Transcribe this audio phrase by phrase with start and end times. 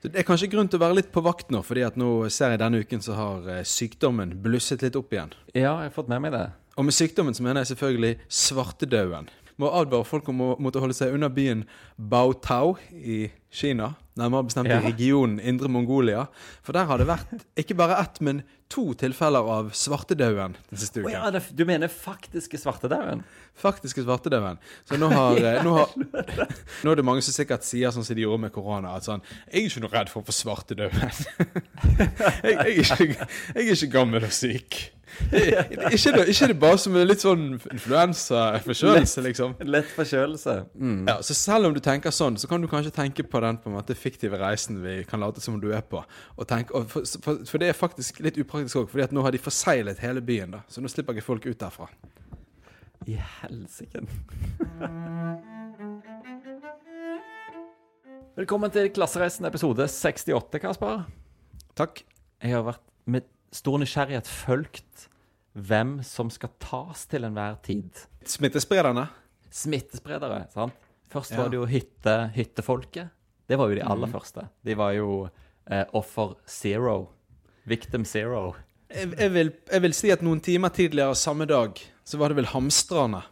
[0.00, 2.08] Så Det er kanskje grunn til å være litt på vakt nå, fordi at nå
[2.32, 5.34] ser jeg denne uken så har eh, sykdommen blusset litt opp igjen.
[5.52, 6.46] Ja, jeg har fått med meg det.
[6.80, 9.28] Og med sykdommen så mener jeg selvfølgelig svartedauden.
[9.60, 11.66] Må advare folk om å måtte holde seg unna byen
[11.96, 13.92] Baotao i Kina.
[14.16, 16.24] Nærmere bestemt i regionen Indre Mongolia.
[16.64, 21.02] For der har det vært ikke bare ett, men to tilfeller av svartedauden den siste
[21.02, 21.10] uken.
[21.10, 23.24] Oh, ja, det, du mener faktiske svartedauden?
[23.58, 24.60] Faktiske svartedauden.
[24.88, 25.90] Så nå har, eh, nå har
[26.84, 29.24] Nå er det mange som sikkert sier sånn som de gjorde med korona, at sånn
[29.50, 31.10] Jeg er ikke noe redd for å få svartedauden.
[32.46, 34.78] jeg, jeg, jeg er ikke gammel og syk.
[35.94, 39.54] Ikke det, ikke det bare som en litt sånn influensa-forkjølelse, liksom.
[39.68, 40.54] Lett forkjølelse.
[40.78, 41.02] Mm.
[41.08, 43.70] Ja, så selv om du tenker sånn, så kan du kanskje tenke på den på
[43.70, 46.02] en måte fiktive reisen vi kan late som du er på.
[46.36, 49.34] Og tenke, og for, for, for det er faktisk litt upraktisk òg, at nå har
[49.34, 50.56] de forseglet hele byen.
[50.56, 51.90] da Så nå slipper ikke folk ut derfra.
[53.08, 54.04] I helsike.
[58.36, 61.02] Velkommen til Klassereisen episode 68, Kasper.
[61.76, 62.04] Takk.
[62.40, 65.08] Jeg har vært med stor nysgjerrighet fulgt
[65.52, 68.06] hvem som skal tas til enhver tid.
[68.26, 69.08] Smittesprederne.
[69.50, 70.76] Smittespredere, sant?
[71.10, 71.42] Først Ja.
[71.42, 73.10] var det jo hytte, hyttefolket.
[73.48, 74.12] Det var jo de aller mm.
[74.12, 74.48] første.
[74.64, 75.28] De var jo
[75.66, 77.10] eh, offer zero.
[77.66, 78.54] Victim zero.
[78.90, 82.36] Jeg, jeg, vil, jeg vil si at noen timer tidligere samme dag, så var det
[82.36, 83.22] vel hamstrene.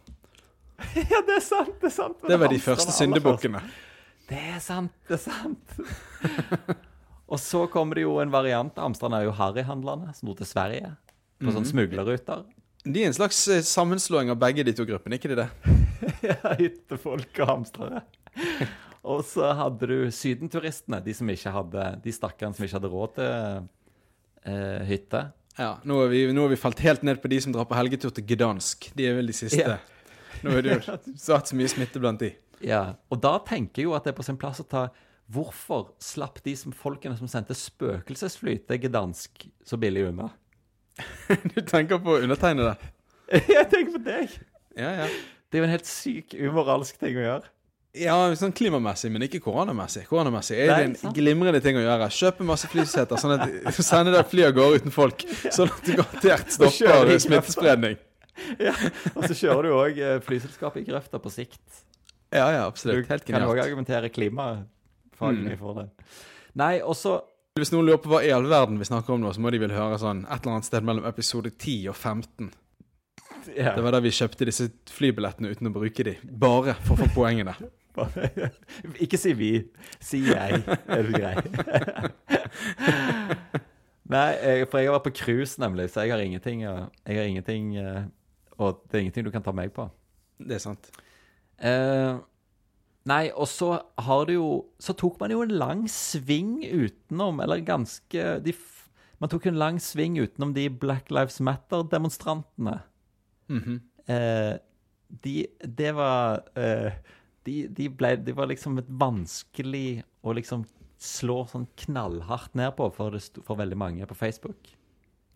[1.11, 1.75] ja, det er sant!
[1.81, 2.27] Det er sant.
[2.27, 3.63] Det var de første syndebukkene.
[4.29, 5.79] Det er sant, det er sant.
[7.39, 8.75] og så kommer det jo en variant.
[8.83, 10.91] Amstrand er jo harryhandlerne som dro til Sverige
[11.39, 12.43] på sånne smuglerruter.
[12.83, 15.47] De er en slags eh, sammenslåing av begge de to gruppene, ikke de det?
[16.29, 18.03] ja, hyttefolk og hamstrere.
[19.03, 23.13] og så hadde du sydenturistene, de som ikke hadde De stakkarene som ikke hadde råd
[23.17, 25.25] til eh, hytte.
[25.59, 27.75] Ja, nå har, vi, nå har vi falt helt ned på de som drar på
[27.75, 28.91] helgetur til Gdansk.
[28.95, 29.63] De er vel de siste.
[29.63, 29.79] Ja.
[30.43, 30.71] Nå har du
[31.19, 32.31] satt så mye smitte blant de.
[32.63, 34.89] Ja, og da tenker jeg jo at det er på sin plass å ta
[35.29, 40.31] Hvorfor slapp de som folkene som sendte spøkelsesfly til Gdansk så billig unna?
[41.53, 42.73] Du tenker på undertegnede?
[43.55, 44.33] jeg tenker på deg!
[44.77, 45.07] Ja, ja.
[45.49, 47.51] Det er jo en helt syk umoralsk ting å gjøre.
[47.97, 50.03] Ja, sånn klimamessig, men ikke koronamessig.
[50.09, 51.15] Koronamessig er det en sant.
[51.17, 52.09] glimrende ting å gjøre.
[52.13, 55.25] Kjøpe masse flyseter, sånn at sende det fly av gårde uten folk.
[55.49, 57.97] Sånn at du garantert stopper smittespredning.
[58.61, 58.75] Ja,
[59.17, 61.63] Og så kjører du òg flyselskapet i grøfta på sikt.
[62.29, 63.09] Ja, ja, absolutt.
[63.09, 64.53] Helt kan òg argumentere argumentere
[65.19, 65.59] klimafaglig mm.
[65.59, 65.91] fordel.
[66.59, 67.19] Nei, også
[67.59, 69.59] Hvis noen lurer på hva i all verden vi snakker om nå, så må de
[69.61, 72.51] vel høre sånn et eller annet sted mellom episode 10 og 15.
[73.49, 73.75] Yeah.
[73.75, 76.15] Det var da vi kjøpte disse flybillettene uten å bruke de.
[76.23, 77.55] Bare for å få poengene.
[79.03, 79.51] Ikke si vi,
[80.03, 80.61] si jeg.
[80.87, 81.35] Er du grei?
[84.13, 84.29] Nei,
[84.69, 88.07] for jeg har vært på cruise, nemlig, så jeg har ingenting Jeg har ingenting eh,
[88.57, 89.85] Og det er ingenting du kan ta meg på.
[90.39, 90.89] Det er sant.
[91.59, 92.15] Eh,
[93.05, 97.61] nei, og så har det jo Så tok man jo en lang sving utenom, eller
[97.65, 98.53] ganske de,
[99.19, 102.81] Man tok en lang sving utenom de Black Lives Matter-demonstrantene.
[103.49, 103.81] Mhm.
[104.07, 104.57] eh,
[105.23, 106.91] de Det var eh,
[107.45, 110.65] de, de ble Det var liksom et vanskelig å liksom
[110.99, 114.67] slå sånn knallhardt ned på for, det, sto- for veldig mange på Facebook.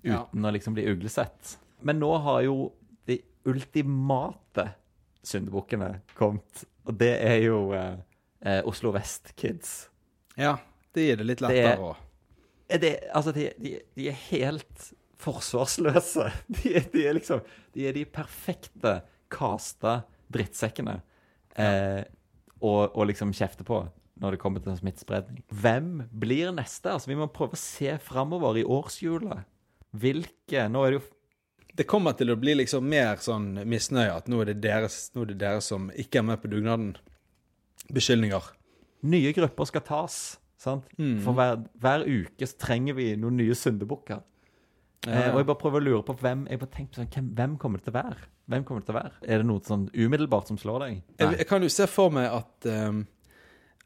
[0.03, 0.25] Ja.
[0.27, 1.57] Uten å liksom bli uglesett.
[1.81, 2.73] Men nå har jo
[3.07, 4.73] de ultimate
[5.23, 6.65] syndebukkene kommet.
[6.87, 7.95] Og det er jo eh,
[8.45, 9.89] eh, Oslo Vest-kids.
[10.37, 10.57] ja.
[10.93, 12.01] Det gir det litt lettere er-
[12.69, 16.27] Er det, altså, de, de, de er helt forsvarsløse.
[16.59, 17.41] De, de er liksom
[17.73, 18.91] De er de perfekte
[19.33, 20.99] kasta drittsekkene
[21.57, 22.03] eh,
[22.61, 23.79] og, og liksom kjefte på
[24.21, 25.41] når det kommer til smittespredning.
[25.49, 26.91] Hvem blir neste?
[26.93, 29.41] Altså, Vi må prøve å se framover i årshjulet.
[29.97, 31.07] Hvilke Nå er det jo
[31.73, 35.23] Det kommer til å bli liksom mer sånn misnøye at nå er det deres, nå
[35.23, 36.93] er det dere som ikke er med på dugnaden.
[37.93, 38.51] Beskyldninger.
[39.03, 40.19] nye grupper skal tas.
[40.57, 40.85] Sant?
[40.95, 41.17] Mm.
[41.25, 44.21] For hver, hver uke så trenger vi noen nye syndebukker.
[45.03, 47.09] Ja, Eh, og jeg bare prøver å lure på hvem Jeg bare tenker på sånn,
[47.11, 48.27] hvem, hvem kommer det til å være?
[48.53, 49.17] Hvem kommer det til å være?
[49.27, 51.01] Er det noe sånn umiddelbart som slår deg?
[51.19, 53.01] Jeg, jeg kan jo se for meg at ehm,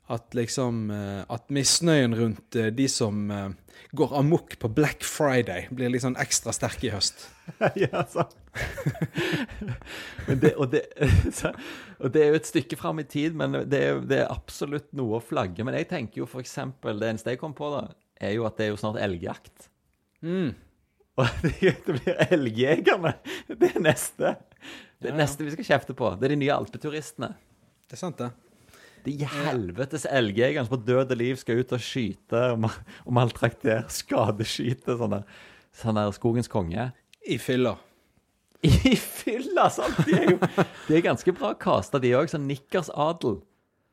[0.07, 3.49] at liksom eh, At misnøyen rundt eh, de som eh,
[3.97, 7.27] går amok på Black Friday, blir sånn ekstra sterk i høst.
[7.83, 8.35] ja, sant.
[10.27, 10.83] men det, og, det,
[12.01, 14.89] og det er jo et stykke fram i tid, men det er, det er absolutt
[14.97, 15.65] noe å flagge.
[15.67, 17.85] Men jeg tenker jo eksempel, det eneste jeg kom på, da,
[18.19, 19.69] er jo at det er jo snart elgjakt.
[20.25, 20.55] Mm.
[21.17, 23.15] Og det, blir elgjegerne.
[23.49, 24.35] Det er neste.
[24.97, 25.19] Det Ja, ja.
[25.21, 26.09] neste vi skal kjefte på.
[26.17, 27.31] Det er de nye alpeturistene.
[27.87, 28.46] Det er sant, det.
[29.07, 32.69] De helvetes elgjegerne som på død og liv skal ut og skyte og,
[33.05, 35.21] og maltraktere, skadeskyte sånne,
[35.81, 36.89] sånne der skogens konge.
[37.27, 37.77] I fylla.
[38.65, 39.99] I fylla, sant?
[40.07, 40.39] De er jo
[40.87, 42.29] de er ganske bra kasta, de òg.
[42.31, 43.39] Sånn nikkersadel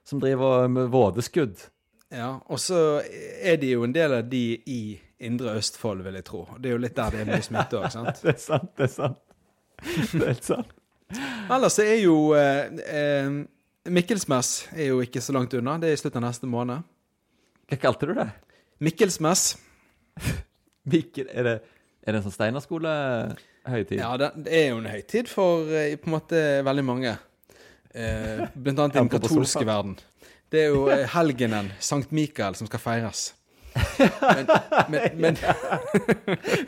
[0.08, 1.69] som driver med vådeskudd.
[2.14, 3.00] Ja, og så
[3.43, 4.81] er de jo en del av de i
[5.25, 6.44] Indre Østfold, vil jeg tro.
[6.60, 8.20] Det er jo litt der det er mye smitte òg, sant?
[8.25, 9.20] Det er sant, det er sant.
[9.84, 10.75] Det er helt sant.
[11.52, 13.38] Ellers er jo eh, eh,
[13.84, 15.76] Mikkelsmess er jo ikke så langt unna.
[15.81, 16.84] Det er i slutten av neste måned.
[17.69, 18.28] Hva kalte du det?
[18.84, 19.58] Mikkelsmess.
[20.92, 21.54] Mikkel, er det,
[22.04, 23.98] er det en sånn steinerskolehøytid?
[23.98, 27.14] Ja, det, det er jo en høytid for eh, på en måte veldig mange.
[27.92, 29.96] Eh, blant annet i den katolske verden.
[30.52, 33.31] Det er jo eh, helgenen, Sankt Mikael, som skal feires.
[33.74, 34.46] Men,
[34.88, 35.36] men, men,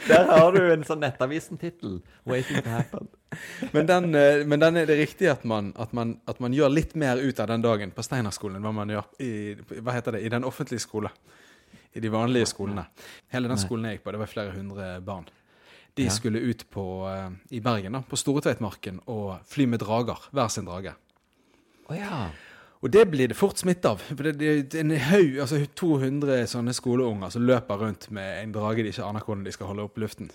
[0.08, 2.00] Der har du en sånn Nettavisen-tittel.
[2.26, 3.08] 'Waiting to happen'.
[3.72, 6.72] men, den, eh, men den er det riktig at man, at, man, at man gjør
[6.72, 9.32] litt mer ut av den dagen på Steinerskolen enn hva man gjør i,
[9.78, 11.14] hva heter det, i den offentlige skolen.
[11.96, 12.84] I de vanlige skolene.
[13.32, 15.28] Hele den skolen jeg gikk på, det var flere hundre barn.
[15.96, 20.28] De skulle ut på, eh, i Bergen, da, på Storetveitmarken, og fly med drager.
[20.36, 20.92] Hver sin drage.
[21.88, 22.18] Å ja.
[22.84, 24.02] Og det blir det fort smitte av.
[24.04, 28.84] For det, er en haug, altså 200 sånne skoleunger som løper rundt med en drage
[28.84, 30.28] de ikke aner hvordan de skal holde opp luften.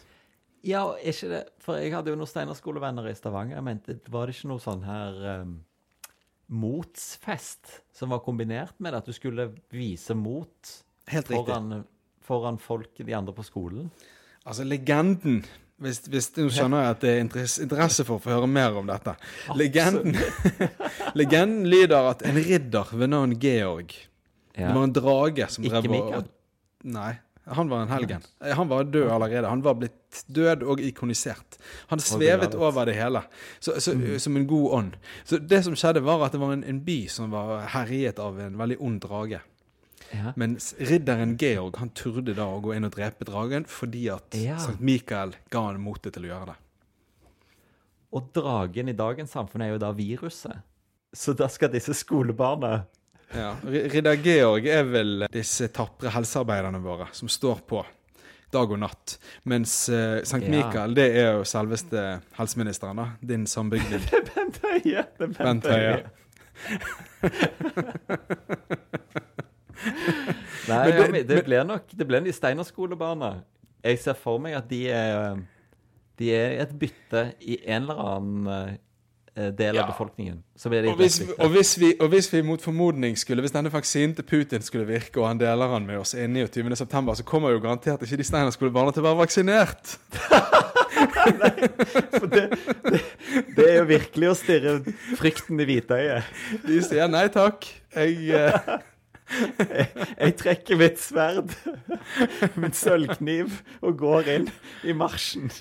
[0.66, 3.58] Ja, ikke det For jeg hadde jo noen Steinerskolevenner i Stavanger.
[3.58, 5.56] Jeg mente, Var det ikke noe sånn her um,
[6.54, 8.98] motsfest som var kombinert med?
[8.98, 10.74] At du skulle vise mot
[11.10, 11.40] Helt riktig.
[11.40, 11.84] foran,
[12.26, 13.90] foran folk, de andre på skolen?
[14.46, 15.42] Altså, legenden
[15.82, 19.16] hvis, hvis du skjønner at det er interesse for å få høre mer om dette.
[19.58, 20.16] Legenden,
[21.20, 23.96] legenden lyder at en ridder ved navn Georg
[24.56, 26.32] Det var en drage som drev og?
[26.92, 27.16] Nei.
[27.52, 28.22] Han var en helgen.
[28.46, 29.48] Eh, Han var død allerede.
[29.50, 31.58] Han var blitt død og ikonisert.
[31.90, 33.24] Han svevet over det hele
[33.60, 34.98] så, så, som en god ånd.
[35.26, 38.40] Så det som skjedde, var at det var en, en by som var herjet av
[38.40, 39.42] en veldig ond drage.
[40.12, 40.34] Ja.
[40.36, 44.58] Mens ridderen Georg han turde da å gå inn og drepe dragen fordi at Ja.
[44.60, 46.58] Sankt Mikael ga han motet til å gjøre det.
[48.12, 50.58] Og dragen i dagens samfunn er jo da viruset.
[51.16, 52.86] Så da skal disse skolebarna
[53.32, 53.54] Ja.
[53.64, 57.86] Ridder Georg er vel disse tapre helsearbeiderne våre som står på
[58.52, 59.14] dag og natt.
[59.48, 60.52] Mens uh, Sankt Ja.
[60.52, 63.06] Mikael, det er jo selveste helseministeren, da.
[63.24, 64.04] Din sambygding.
[64.36, 65.06] Bent Høie!
[65.18, 66.12] Det Bent Høie.
[70.70, 73.32] Nei, det- ja, det, blir nok Det blir de Steinerskolebarna.
[73.84, 75.40] Jeg ser for meg at de er
[76.20, 78.78] De er et bytte i en eller annen del
[79.56, 79.82] del Ja.
[79.86, 80.42] av befolkningen.
[80.60, 83.52] Så blir de Og hvis, og, hvis vi, og hvis vi mot formodning skulle Hvis
[83.56, 86.76] denne vaksinen til Putin skulle virke, og han deler den med oss innen 29.
[86.76, 89.98] september, så kommer jo garantert ikke de Steinerskolebarna til å være vaksinert.
[92.20, 92.44] For det,
[92.92, 93.02] det,
[93.56, 94.74] det er jo virkelig å stirre
[95.18, 96.28] frykten i hvitøyet.
[96.68, 97.68] De sier nei takk.
[97.96, 98.72] Jeg eh,
[100.20, 101.54] Jeg trekker mitt sverd,
[102.60, 104.50] min sølvkniv, og går inn
[104.84, 105.52] i marsjen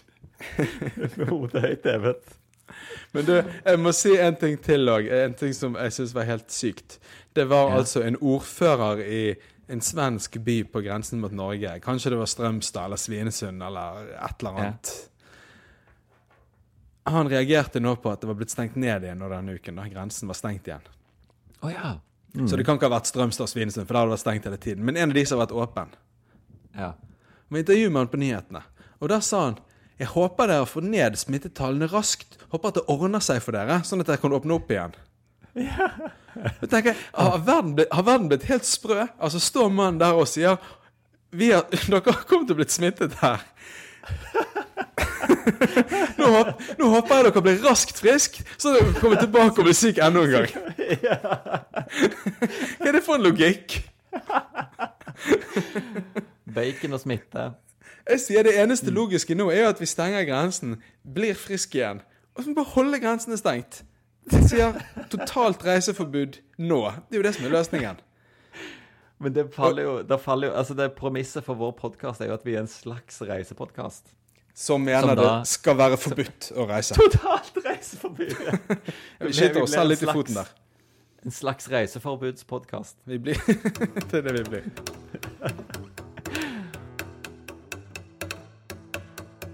[1.16, 2.36] med hodet høyt hevet.
[3.12, 5.08] Men du, jeg må si en ting til òg.
[5.12, 6.98] En ting som jeg syns var helt sykt.
[7.34, 7.78] Det var Ja.
[7.82, 9.22] altså en ordfører i
[9.70, 11.76] en svensk by på grensen mot Norge.
[11.82, 14.64] Kanskje det var Strømstad eller Svinesund eller et eller Ja.
[14.70, 14.92] annet.
[17.10, 19.76] Han reagerte nå på at det var blitt stengt ned igjen nå denne uken.
[19.80, 20.84] da Grensen var stengt igjen.
[21.62, 21.92] Å ja.
[22.34, 24.44] Så det kan ikke ha vært Strømstad og Svinesund, for da hadde det vært stengt
[24.46, 24.84] hele tiden.
[24.86, 25.96] Men en av de som har vært åpen.
[26.76, 26.92] ja.
[27.50, 28.60] Vi intervjuet med han på nyhetene,
[29.02, 29.56] og der sa han
[30.00, 32.38] jeg håper dere får ned smittetallene raskt.
[32.54, 34.94] Håper at det ordner seg for dere, sånn at dere kan åpne opp igjen.
[35.60, 35.88] Ja.
[36.62, 39.02] Da tenker jeg, har verden, blitt, har verden blitt helt sprø?
[39.18, 40.56] Altså Står mannen der og sier
[41.36, 43.44] vi har, Dere har kommet til å blitt smittet her.
[46.18, 49.76] Nå, håp, nå håper jeg dere blir raskt frisk, så dere kommer tilbake og blir
[49.76, 50.48] syk enda en gang.
[52.80, 53.80] Hva er det for en logikk?
[56.50, 57.50] Bacon og smitte.
[58.10, 62.02] Jeg sier Det eneste logiske nå er jo at vi stenger grensen, blir friske igjen,
[62.34, 63.82] og så bare holde grensene stengt.
[64.30, 64.76] Det sier
[65.10, 66.80] totalt reiseforbud nå.
[67.08, 68.00] Det er jo det som er løsningen.
[69.20, 72.38] Men det faller jo, det faller jo Altså, det premisset for vår podkast er jo
[72.38, 74.14] at vi er en slags reisepodkast.
[74.54, 76.94] Som mener Som da- det skal være forbudt å reise.
[76.98, 78.34] Totalt reiseforbud!
[79.20, 80.48] Vi skyter oss selv litt litt i foten der.
[81.24, 82.96] En slags reiseforbudspodkast.
[83.04, 83.36] Vi blir
[84.10, 84.64] Det er det vi blir.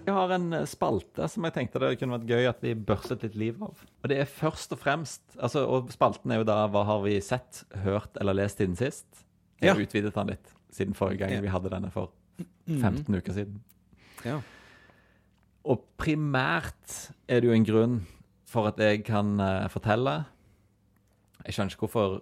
[0.07, 3.25] Jeg har en eh, spalte som jeg tenkte det kunne vært gøy at vi børset
[3.27, 3.81] litt liv av.
[4.05, 7.17] Og det er først og fremst altså, Og spalten er jo da hva har vi
[7.25, 9.07] sett, hørt eller lest siden sist?
[9.61, 9.87] Jeg har Ja.
[9.89, 11.41] utvidet den litt siden forrige gang Ja.
[11.43, 12.13] vi hadde denne for
[12.69, 13.59] 15 uker siden.
[14.25, 14.39] Ja.
[15.67, 17.97] Og primært er det jo en grunn
[18.47, 20.21] for at jeg kan uh, fortelle
[21.43, 22.21] Jeg skjønner ikke hvorfor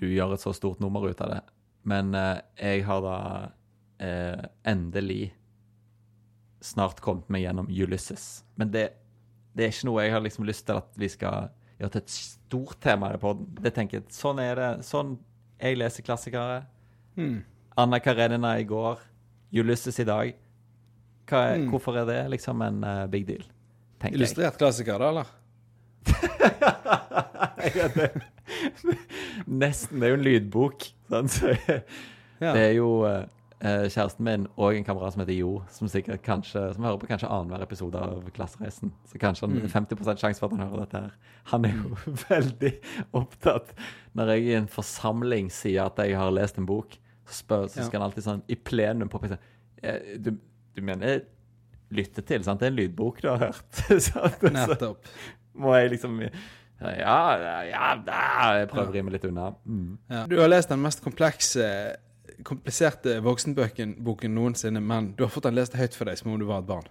[0.00, 1.40] du gjør et så stort nummer ut av det,
[1.86, 3.18] men uh, jeg har da
[4.02, 5.32] uh, endelig
[6.64, 8.42] snart kommet meg gjennom Ulysses.
[8.58, 8.88] Men det,
[9.54, 12.14] det er ikke noe jeg har liksom lyst til at vi skal gjøre til et
[12.16, 13.46] stort tema i poden.
[13.60, 14.70] Det tenker jeg, Sånn er det.
[14.88, 15.14] Sånn
[15.60, 16.64] jeg leser klassikere.
[17.14, 17.44] Mm.
[17.78, 19.02] Anna Karenina i går.
[19.54, 20.34] Ulysses i dag.
[21.32, 21.68] Er, Mm.
[21.70, 23.42] Hvorfor er det liksom en uh, big deal?
[24.00, 24.16] Tenker.
[24.18, 25.26] Illustrert klassiker, da, eller?
[27.74, 28.22] Ja, det-
[29.46, 30.00] Nesten.
[30.00, 30.84] Det er jo en lydbok.
[31.10, 31.54] Sånn, Så
[32.40, 32.52] Ja.
[32.52, 36.74] Det er jo eh, kjæresten min og en kamerat som heter Jo, som sikkert kanskje
[36.74, 38.92] Som hører på kanskje annenhver episode av Klassereisen.
[39.08, 39.68] Så kanskje han Mm.
[39.70, 41.12] 50 sjanse for at han hører dette her.
[41.52, 41.94] Han er jo
[42.28, 42.72] veldig
[43.14, 43.72] opptatt
[44.14, 47.84] Når jeg i en forsamling sier at jeg har lest en bok, så, spør, så
[47.86, 49.38] skal han alltid sånn i plenum på PC.
[50.20, 50.34] du,
[50.74, 51.22] du mener
[51.94, 52.60] lytte til, sant?
[52.60, 53.82] Det er en lydbok du har hørt.
[54.08, 54.40] sant?
[54.80, 54.94] Så
[55.54, 58.22] må jeg liksom Ja, ja, ja da,
[58.58, 59.52] Jeg prøver å rime litt unna.
[59.64, 59.94] Mm.
[60.10, 60.24] Ja.
[60.30, 61.68] Du har lest den mest komplekse,
[62.44, 66.40] kompliserte voksenboken boken noensinne, men du har fått den lest høyt for deg som om
[66.40, 66.90] du var et barn.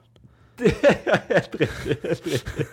[1.33, 1.97] Helt riktig.
[2.05, 2.67] Helt riktig.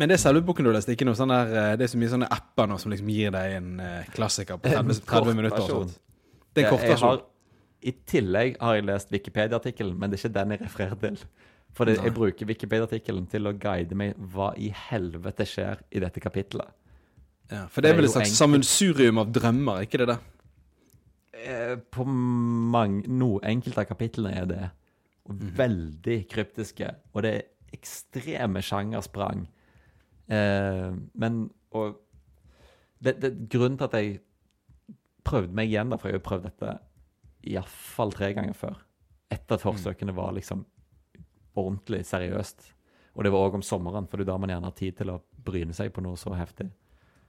[0.00, 1.90] Men det er selve boken du har lest, ikke noe sånn der eh, Det er
[1.92, 5.36] så mye sånne apper nå som liksom gir deg en eh, klassiker på 30, 30
[5.38, 5.62] minutter.
[5.62, 5.98] og sånt.
[6.52, 7.20] Det er en kort kortversjon.
[7.82, 11.22] I tillegg har jeg lest Wikipedia-artikkelen, men det er ikke den jeg refererer til.
[11.72, 16.20] For det, jeg bruker Wikipedia-artikkelen til å guide meg hva i helvete skjer i dette
[16.20, 16.68] kapittelet.
[17.52, 20.18] Ja, for det er vel et slags sammensurium av drømmer, ikke det det?
[21.42, 24.70] Eh, På mange, no, enkelte av kapitlene er det.
[25.24, 25.56] Og Mhm.
[25.56, 26.94] veldig kryptiske.
[27.14, 29.46] Og det er ekstreme sjangersprang.
[30.28, 31.96] Eh, men og
[33.02, 34.20] det, det, Grunnen til at jeg
[35.24, 36.78] prøvde meg igjen, da, for jeg har jo prøvd dette
[37.42, 38.78] iallfall tre ganger før,
[39.32, 40.64] etter at forsøkene var liksom
[41.58, 42.70] ordentlig seriøst.
[43.12, 45.12] Og det var òg om sommeren, for det er da man gjerne har tid til
[45.12, 46.70] å bryne seg på noe så heftig.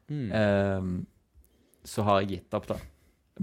[0.07, 0.29] Mm.
[0.31, 0.93] Um,
[1.83, 2.79] så har jeg gitt opp, da.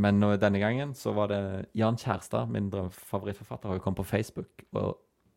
[0.00, 1.42] Men denne gangen så var det
[1.76, 4.92] Jan Kjærstad, min favorittforfatter, har jo kommet på Facebook og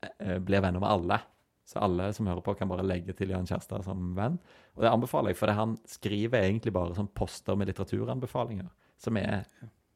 [0.06, 1.18] eh, ble venner med alle.
[1.66, 4.38] Så alle som hører på, kan bare legge til Jan Kjærstad som venn.
[4.75, 8.70] Og det anbefaler jeg, for han skriver egentlig bare sånn poster med litteraturanbefalinger,
[9.02, 9.48] som er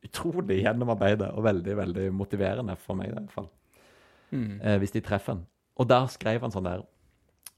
[0.05, 3.49] utrolig gjennomarbeidet og veldig, veldig motiverende for meg, i hvert fall.
[4.31, 4.59] Mm.
[4.61, 5.45] Eh, hvis de treffer en.
[5.77, 6.83] Og der skrev han sånn der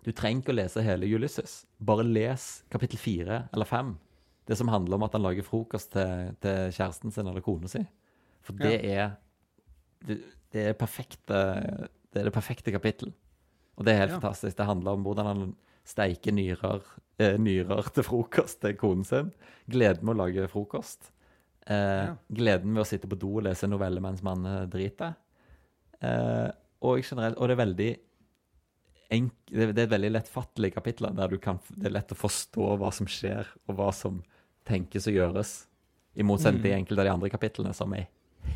[0.05, 1.65] Du trenger ikke å lese hele Ulysses.
[1.83, 3.97] Bare les kapittel fire eller fem.
[4.47, 7.81] Det som handler om at han lager frokost til, til kjæresten sin eller kona si.
[8.41, 9.17] For det er
[10.07, 10.21] det,
[10.55, 11.41] det er perfekte
[12.09, 13.11] Det er det perfekte kapittel.
[13.77, 14.19] Og det er helt Ja.
[14.19, 14.55] fantastisk.
[14.57, 15.55] Det handler om hvordan han
[15.85, 16.81] steiker nyrer,
[17.19, 19.31] eh, nyrer til frokost til konen sin.
[19.69, 21.11] Gleden med å lage frokost.
[21.69, 22.15] Eh, Ja.
[22.33, 25.13] Gleden ved å sitte på do og lese noveller mens man eh, driter.
[26.01, 26.49] Eh,
[26.81, 27.89] og generelt, og det er veldig
[29.11, 32.77] enk, det, er- et veldig lettfattelig kapittel der du kan, det er lett å forstå
[32.79, 34.21] hva som skjer, og hva som
[34.69, 35.51] tenkes og gjøres.
[36.19, 38.07] I motsetning til enkelte av de andre kapitlene som er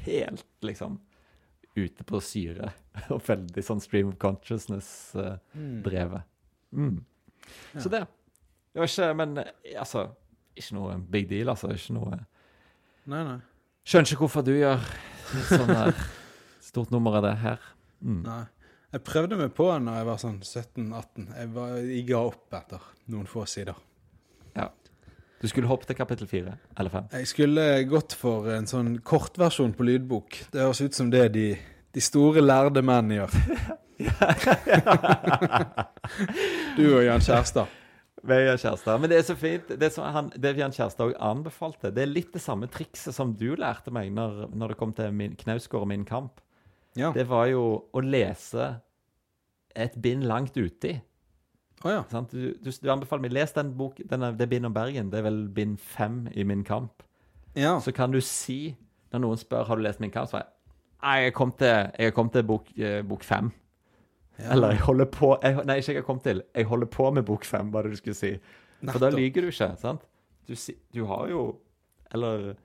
[0.05, 0.97] helt liksom
[1.75, 2.71] ute på syre.
[3.13, 6.21] Og veldig sånn stream of consciousness-drevet.
[6.71, 7.03] Mm.
[7.77, 8.03] Så det.
[8.73, 9.37] Det var ikke Men
[9.77, 10.07] altså
[10.57, 11.69] Ikke noe big deal, altså.
[11.73, 12.19] Ikke noe
[13.11, 13.39] Nei, nei.
[13.83, 14.83] Skjønner ikke hvorfor du gjør
[15.49, 15.97] sånn der
[16.69, 17.65] stort nummer av det her.
[18.03, 18.21] Mm.
[18.27, 18.43] nei.
[18.93, 21.25] Jeg prøvde meg på den da jeg var sånn 17-18.
[21.33, 23.79] Jeg, var- jeg ga opp etter noen få sider.
[24.53, 24.67] Ja.
[25.41, 27.07] Du skulle hoppe til kapittel fire eller fem.
[27.11, 30.37] Jeg skulle gått for en sånn kortversjon på lydbok.
[30.53, 31.47] Det høres ut som det de,
[31.91, 33.33] de store lærde menn gjør.
[36.77, 37.67] du og Jan Kjærstad.
[38.23, 39.01] Jan Kjærstad.
[39.01, 39.67] Men det er så fint.
[39.79, 43.33] Det, som han, det Jan Kjærstad òg anbefalte, det er litt det samme trikset som
[43.35, 46.39] du lærte meg når, når det kom til min, Knausgård og Min kamp.
[46.95, 47.11] Ja.
[47.15, 48.75] Det var jo å lese
[49.75, 50.93] et bind langt uti.
[51.83, 52.03] Oh, ja.
[52.31, 55.09] Du, du, du anbefaler meg, les den bok, denne, det bind om Bergen.
[55.11, 57.03] Det er vel bind fem i Min kamp.
[57.59, 57.79] ja.
[57.83, 58.75] Så kan du si,
[59.11, 60.53] når noen spør har du lest Min kamp, så er jeg
[61.03, 63.51] jeg kom til, jeg kom til bok, eh, bok fem.
[64.39, 64.51] Ja.
[64.51, 66.41] Eller jeg holder på jeg, Nei, ikke jeg har kommet til.
[66.55, 68.31] Jeg holder på med bok fem, var det du skulle si.
[68.83, 70.01] For da lyver du ikke, sant?
[70.47, 70.55] Du,
[70.93, 71.43] du har jo
[72.13, 72.55] Eller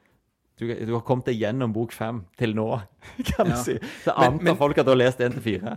[0.58, 2.80] du, du har kommet deg gjennom bok fem til nå,
[3.30, 3.54] kan Ja.
[3.54, 3.76] du si.
[4.04, 5.76] Så antar folk at du har lest én til fire.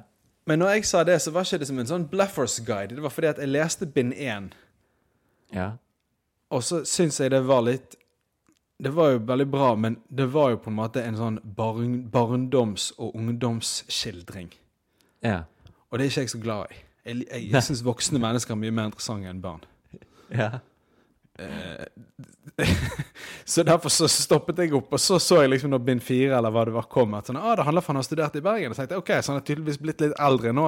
[0.50, 2.96] Men når jeg sa det, så var ikke det som en sånn Bluffers guide.
[2.98, 4.50] Det var fordi at jeg leste bind én,
[5.54, 5.74] Ja.
[6.50, 7.96] og så syns jeg det var litt
[8.82, 12.10] Det var jo veldig bra, men det var jo på en måte en sånn barn,
[12.10, 14.50] barndoms- og ungdomsskildring.
[15.22, 15.44] Ja.
[15.92, 16.82] Og det er ikke jeg så glad i.
[17.06, 19.64] Jeg, jeg, jeg syns voksne mennesker er mye mer interessante enn barn.
[20.42, 20.52] ja.
[23.46, 26.54] Så derfor så stoppet jeg opp, og så så jeg liksom når bind fire eller
[26.54, 28.72] hva det var kom, at sånn, ah, det handler for han har studert i Bergen.
[28.72, 30.68] Og tenkte ok, så han er tydeligvis blitt litt eldre nå.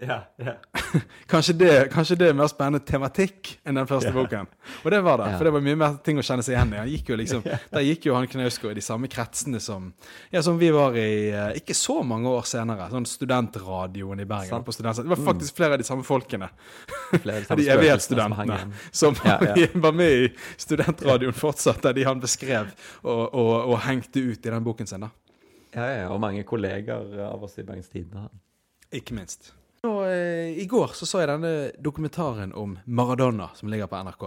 [0.00, 0.54] Ja, ja.
[1.30, 4.48] Kanskje det, kanskje det er mer spennende tematikk enn den første boken.
[4.82, 6.78] Og det var det, for det var mye mer ting å kjenne seg igjen i.
[6.80, 9.90] Han gikk jo liksom, Der gikk jo han Knausgård i de samme kretsene som,
[10.32, 12.88] ja, som vi var i eh, ikke så mange år senere.
[12.94, 14.64] Sånn studentradioen i Bergen.
[14.64, 14.66] Mm.
[14.66, 16.50] På det var faktisk flere av de samme folkene.
[17.12, 18.74] Flere av De som evighetsstudentene igjen.
[19.04, 19.70] som Ja, ja.
[19.84, 22.72] var med i studentradioen fortsatt, der de han beskrev
[23.04, 25.04] og, og, og hengte ut i den boken sin.
[25.06, 25.12] da.
[25.76, 28.26] Ja, ja, og mange kolleger av oss i Bergens Tidende.
[28.90, 29.52] Ikke minst.
[29.88, 34.24] Og, eh, I går så, så jeg denne dokumentaren om Maradona som ligger på NRK.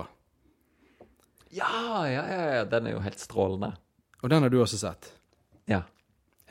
[1.54, 3.76] Ja, ja, ja, ja, den er jo helt strålende.
[4.24, 5.12] Og den har du også sett.
[5.70, 5.84] Ja.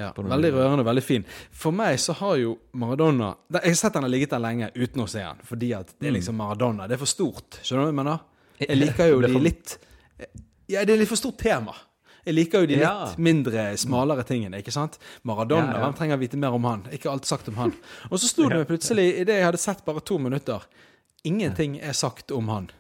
[0.00, 1.25] Ja, Veldig rørende, veldig fin.
[1.52, 5.02] For meg så har jo Maradona Jeg har sett den har ligget der lenge uten
[5.04, 6.87] å se den, fordi at det er liksom Maradona.
[6.88, 7.59] Det er for stort.
[7.61, 8.23] Skjønner du hva jeg mener?
[8.62, 9.75] Jeg liker jo de litt
[10.73, 11.75] Ja, det er litt for stort tema.
[12.25, 13.14] Jeg liker jo de litt Ja.
[13.19, 14.59] mindre, smalere tingene.
[14.62, 14.99] ikke sant?
[15.25, 15.87] Maradona, Ja, ja.
[15.87, 16.83] hvem trenger vite mer om han?
[16.93, 17.73] Ikke alt sagt om han.
[18.11, 20.62] Og så sto det meg plutselig, idet jeg hadde sett bare to minutter
[21.25, 22.71] Ingenting er sagt om han.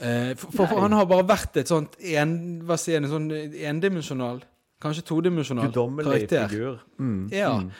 [0.00, 2.32] Eh, For, for, for han har bare vært et sånt en,
[2.66, 3.28] hva sier jeg, en sånn
[3.70, 4.40] endimensjonal,
[4.82, 6.48] kanskje todimensjonal karakter.
[6.50, 6.80] figur.
[6.98, 7.28] Mm.
[7.32, 7.52] Ja.
[7.60, 7.70] Mm.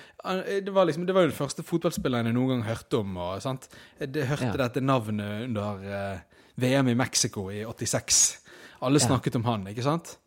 [0.65, 3.17] Det var liksom, det var jo den første fotballspilleren jeg noen gang hørte om.
[3.17, 3.69] Og, sant?
[4.01, 4.57] Jeg hørte Ja.
[4.69, 6.19] dette navnet under eh,
[6.57, 8.39] VM i Mexico i 86.
[8.85, 9.07] Alle Ja.
[9.09, 10.19] snakket om han, ikke sant?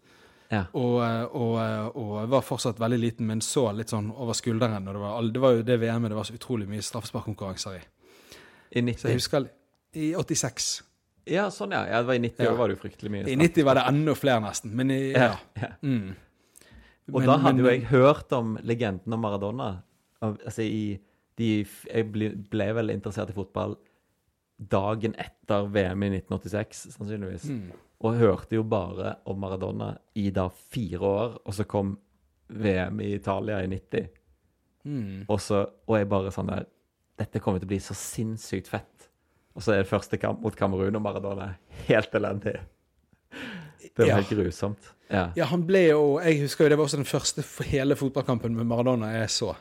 [0.52, 0.64] Ja.
[0.74, 4.86] Og, eh, og, eh, og var fortsatt veldig liten, men så litt sånn over skulderen.
[4.86, 7.82] Det, var, det var jo det VM-et det var så utrolig mye straffesparkkonkurranser i.
[8.80, 9.50] I Så jeg husker
[9.96, 10.82] I 86.
[11.28, 11.82] Ja, sånn, ja.
[11.88, 11.98] ja.
[12.02, 12.54] Det var I 90 Ja.
[12.56, 13.28] var det jo fryktelig mye.
[13.28, 14.72] I 90 var det enda flere, nesten.
[14.76, 15.36] Men i, ja.
[15.56, 15.68] Ja, ja.
[15.84, 16.16] Mm.
[17.14, 19.82] Og Men- da hadde jo jeg hørt om legenden om Maradona.
[20.22, 21.00] Altså i
[21.38, 23.76] de, Jeg ble, ble vel interessert i fotball
[24.60, 27.46] dagen etter VM i 1986, sannsynligvis.
[27.50, 27.72] Mm.
[28.06, 31.96] Og hørte jo bare om Maradona i da fire år, og så kom
[32.54, 34.08] VM i Italia i 90.
[34.86, 35.24] Mm.
[35.28, 36.68] Og, så, og jeg bare sånn der
[37.18, 39.08] Dette kommer til å bli så sinnssykt fett.
[39.58, 42.54] Og så er det første kamp mot Kamerun, og Maradona er helt elendig.
[43.82, 44.16] Det var Ja.
[44.20, 44.92] helt grusomt.
[45.10, 45.32] Ja.
[45.36, 48.68] Ja, han ble jo Jeg husker jo det var også den første hele fotballkampen med
[48.70, 49.56] Maradona jeg så.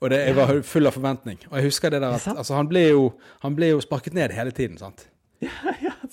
[0.00, 1.38] Og det, jeg var full av forventning.
[1.50, 3.04] Og jeg husker det der er at det altså, han, ble jo,
[3.42, 5.08] han ble jo sparket ned hele tiden, sant.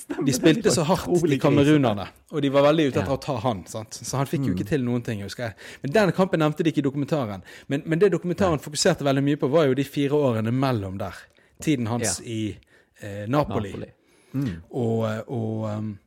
[0.02, 0.26] Stemmer.
[0.28, 2.08] De spilte så hardt, de kamerunerne.
[2.32, 3.18] Og de var veldig ute etter Ja.
[3.18, 3.64] å ta han.
[3.70, 3.94] sant?
[4.02, 5.56] Så han fikk jo ikke til noen ting, husker jeg.
[5.84, 7.44] Men den kampen nevnte de ikke i dokumentaren.
[7.68, 11.16] Men, men det dokumentaren fokuserte veldig mye på, var jo de fire årene mellom der.
[11.62, 12.26] Tiden hans Ja.
[12.26, 12.58] i
[13.02, 13.72] eh, Napoli.
[13.72, 13.92] Napoli.
[14.34, 14.62] Mm.
[14.72, 16.00] Og, og, um,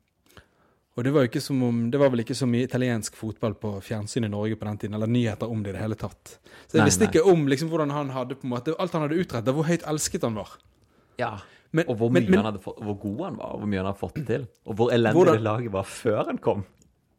[0.97, 3.53] og det var jo ikke som om Det var vel ikke så mye italiensk fotball
[3.61, 6.39] på fjernsyn i Norge på den tiden, eller nyheter om det i det hele tatt.
[6.71, 9.19] Så jeg visste ikke om liksom hvordan han hadde på en måte Alt han hadde
[9.21, 10.55] utrettet, hvor høyt elsket han var.
[11.19, 11.39] Ja.
[11.75, 13.99] Men- og hvor men- men- fått, hvor god han var, og hvor mye han hadde
[13.99, 14.47] fått til.
[14.67, 16.65] Og hvor elendig Hvordan- det laget var før han kom.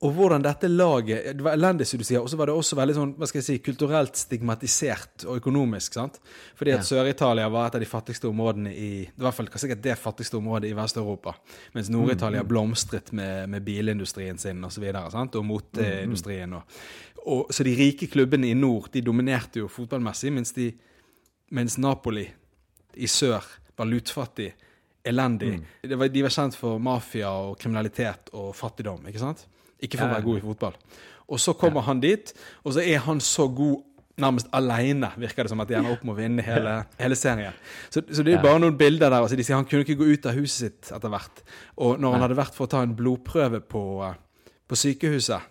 [0.04, 2.76] Og hvordan dette laget Det var elendig, som du sier, og så var det også
[2.76, 5.94] veldig sånn, hva skal jeg si, kulturelt stigmatisert og økonomisk.
[5.94, 6.20] sant?
[6.56, 6.84] Fordi at Ja.
[6.84, 10.70] Sør-Italia var et av de fattigste områdene i i hvert fall sikkert det fattigste området
[10.70, 11.34] i Vest-Europa.
[11.74, 15.36] Mens Nord-Italia blomstret med, med bilindustrien sin og så videre, sant?
[15.36, 16.54] og moteindustrien.
[16.54, 16.64] Og,
[17.26, 20.74] og, så de rike klubbene i nord de dominerte jo fotballmessig, mens, de,
[21.52, 22.28] mens Napoli
[22.98, 23.44] i sør
[23.78, 24.54] var lutfattig,
[25.06, 25.60] elendig.
[25.84, 29.06] Det var, de var kjent for mafia og kriminalitet og fattigdom.
[29.08, 29.46] ikke sant?
[29.82, 30.20] Ikke for å Ja, ja.
[30.20, 30.74] være god i fotball.
[31.30, 32.34] Og så kommer han dit,
[32.64, 33.84] og så er han så god
[34.18, 37.54] nærmest aleine, virker det som, at de ender opp med å vinne hele, hele serien.
[37.90, 38.42] Så, så det er Ja.
[38.44, 39.20] bare noen bilder der.
[39.22, 41.44] Altså, de sier Han kunne ikke gå ut av huset sitt etter hvert.
[41.78, 44.14] Og når han hadde vært for å ta en blodprøve på, eh,
[44.68, 45.42] på sykehuset,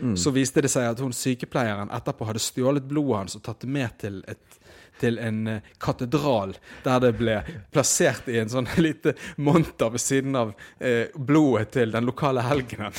[0.00, 0.16] Mm.
[0.16, 3.68] så viste det seg at hun sykepleieren etterpå hadde stjålet blodet hans og tatt det
[3.68, 4.58] med til et
[5.02, 6.54] til en eh, katedral,
[6.86, 7.40] der det ble
[7.74, 12.96] plassert i en sånn lite monter ved siden av eh, blodet til den lokale helgenen.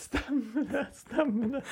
[0.00, 1.64] Stemmer det, stemmer det.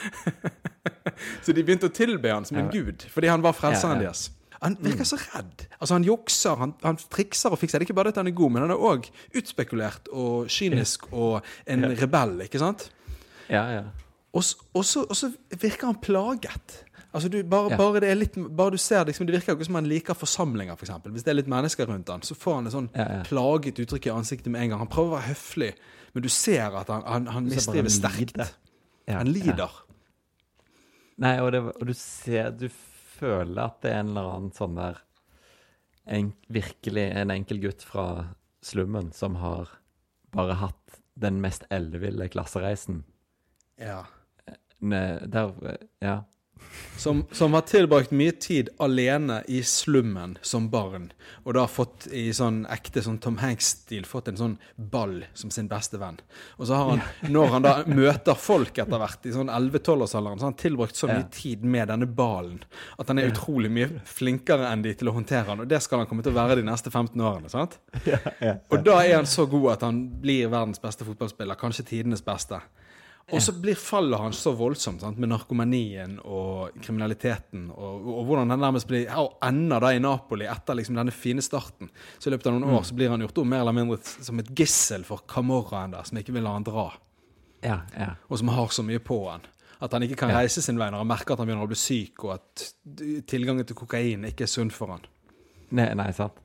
[1.45, 4.11] Så de begynte å tilbe han som en gud, fordi han var frelseren Ja, ja.
[4.11, 4.29] deres.
[4.59, 5.69] Han virker så redd.
[5.79, 7.79] Altså Han jukser, han, han trikser og fikser.
[7.79, 9.07] Det er ikke bare det at han er god, men han er òg
[9.39, 12.89] utspekulert og kynisk og en rebell, ikke sant?
[13.47, 13.85] Ja, ja.
[14.35, 16.83] Og så virker han plaget.
[17.19, 17.77] Altså du, bare, Ja.
[17.81, 20.73] bare, det litt, bare du ser liksom, Det virker jo ikke som han liker forsamlinger,
[20.79, 20.89] f.eks.
[20.89, 21.13] eksempel.
[21.17, 23.23] Hvis det er litt mennesker rundt han, så får han et sånn Ja, ja.
[23.29, 24.83] plaget uttrykk i ansiktet med en gang.
[24.87, 25.73] Han prøver å være høflig,
[26.15, 28.55] men du ser at han, han, han mistrives han sterkt.
[29.09, 29.71] Han lider.
[31.19, 32.69] Nei, og, det, og du ser Du
[33.19, 35.01] føler at det er en eller annen sånn der
[36.07, 38.05] en, Virkelig en enkel gutt fra
[38.65, 39.69] slummen som har
[40.35, 43.03] bare hatt den mest elleville klassereisen.
[43.81, 44.05] Ja.
[44.81, 45.53] Ne, der,
[46.05, 46.17] ja.
[46.99, 51.13] Som, som har tilbrakt mye tid alene i slummen som barn,
[51.45, 55.69] og da fått i sånn ekte sånn Tom Hanks-stil fått en sånn ball som sin
[55.71, 56.19] beste venn.
[56.59, 60.49] Og så har han, når han da møter folk etter hvert, i sånn 11-12-årsalderen, så
[60.49, 61.29] har han tilbrakt så mye Ja.
[61.39, 62.59] tid med denne ballen
[62.99, 66.03] at han er utrolig mye flinkere enn de til å håndtere han, og det skal
[66.03, 67.49] han komme til å være de neste 15 årene.
[67.51, 67.79] sant?
[68.07, 68.57] Ja, ja.
[68.71, 72.59] Og da er han så god at han blir verdens beste fotballspiller, kanskje tidenes beste.
[73.29, 75.19] Og så blir fallet hans så voldsomt sant?
[75.21, 80.49] med narkomanien og kriminaliteten, og, og hvordan han nærmest blir og ender da i Napoli
[80.49, 81.91] etter liksom denne fine starten.
[82.17, 84.41] Så i løpet av noen år så blir han gjort om mer eller mindre som
[84.41, 86.89] et gissel for Camorraen der, som ikke vil la han dra,
[87.67, 88.11] ja, ja.
[88.29, 89.45] og som har så mye på han.
[89.79, 91.79] At han ikke kan reise sin vei når han merker at han begynner å bli
[91.79, 92.69] syk, og at
[93.31, 95.05] tilgangen til kokain ikke er sunn for han.
[95.77, 96.41] Nei, nei sant?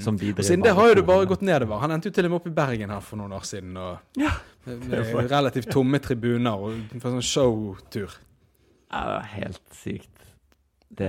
[0.00, 1.80] Som de siden det har jo det bare gått nedover.
[1.82, 3.74] Han endte jo til og med opp i Bergen her for noen år siden.
[3.76, 4.30] og Ja.
[4.66, 8.14] Med, relativt tomme tribuner og på sånn showtur.
[8.92, 10.26] Ja, det var helt sykt.
[10.92, 11.08] Det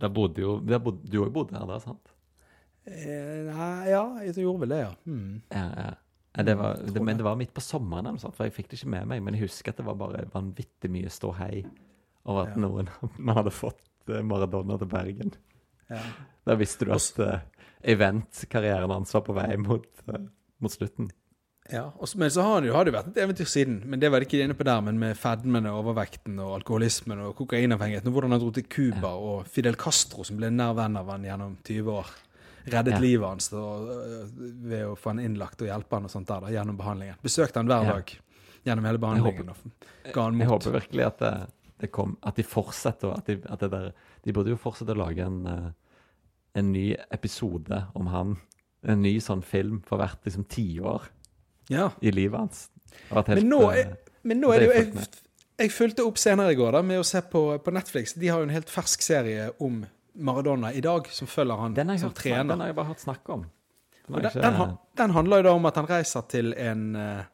[0.00, 2.12] Da bodde jo der bodde, Du òg bodde her da, sant?
[2.88, 4.92] Eh, nei, ja, jeg gjorde vel det, ja.
[5.04, 5.42] Hmm.
[5.52, 5.90] Ja, ja.
[6.46, 8.78] Det var, det, men det var midt på sommeren, eller sånt, for jeg fikk det
[8.78, 9.22] ikke med meg.
[9.26, 11.64] Men jeg husker at det var bare vanvittig mye ståhei
[12.24, 12.60] over at Ja.
[12.62, 15.34] noen, man hadde fått eh, Maradona til Bergen.
[15.90, 16.00] Ja.
[16.46, 17.40] Da visste du at uh,
[17.82, 20.22] eventkarrieren hans var på vei mot, uh,
[20.62, 21.10] mot slutten.
[21.72, 23.82] Ja, også, Men så har, jo, har det vært et eventyr siden.
[23.86, 27.20] Men det var det ikke inne på der, men med fedmen og overvekten og alkoholismen
[27.22, 28.08] og kokainavhengigheten.
[28.10, 31.22] Og hvordan han dro til Cuba, og Fidel Castro, som ble nær venn av han
[31.28, 32.10] gjennom 20 år.
[32.70, 32.98] Reddet Ja.
[33.00, 34.26] livet hans da, øh,
[34.68, 37.16] ved å få han innlagt og hjelpe han og sånt der da, gjennom behandlingen.
[37.22, 37.92] Besøkte han hver Ja.
[37.94, 38.18] dag
[38.66, 39.48] gjennom hele behandlingen.
[39.48, 43.38] og ga han Jeg håper virkelig at det, det kom At de fortsetter at de,
[43.48, 43.92] at det der
[44.24, 45.70] De burde jo fortsette å lage en, eh,
[46.54, 48.36] en ny episode om han.
[48.84, 51.08] En ny sånn film for hvert liksom tiår
[51.70, 51.90] Ja.
[52.02, 52.66] i livet hans.
[53.10, 55.08] Helt, Men nå, jeg, er, men nå er det jo jeg,
[55.60, 58.16] jeg fulgte opp senere i går da, med å se på, på Netflix.
[58.18, 59.82] De har jo en helt fersk serie om
[60.20, 62.52] Maradona i dag, som følger han den, har jeg som hørt, trener.
[62.52, 63.44] den har jeg bare hørt snakk om.
[64.06, 64.42] Den den, ikke...
[64.42, 67.28] den, den handler jo da om at han reiser til en eh,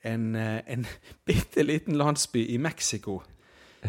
[0.00, 0.86] en, eh, en
[1.26, 3.22] bitte liten landsby i Mexico.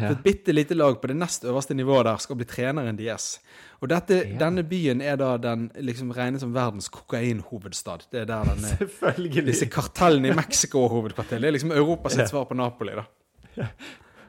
[0.00, 0.10] Ja.
[0.14, 3.38] Et bitte lite lag på det nest øverste nivået der skal bli treneren deres.
[3.82, 4.38] Og dette, Ja.
[4.38, 8.06] denne byen er da den liksom regnet som verdens kokainhovedstad.
[8.12, 9.46] Det er der denne, Selvfølgelig.
[9.46, 11.38] disse kartellene i Mexico er hovedkvarter.
[11.40, 12.26] Det er liksom Europas Ja.
[12.26, 13.04] svar på Napoli, da.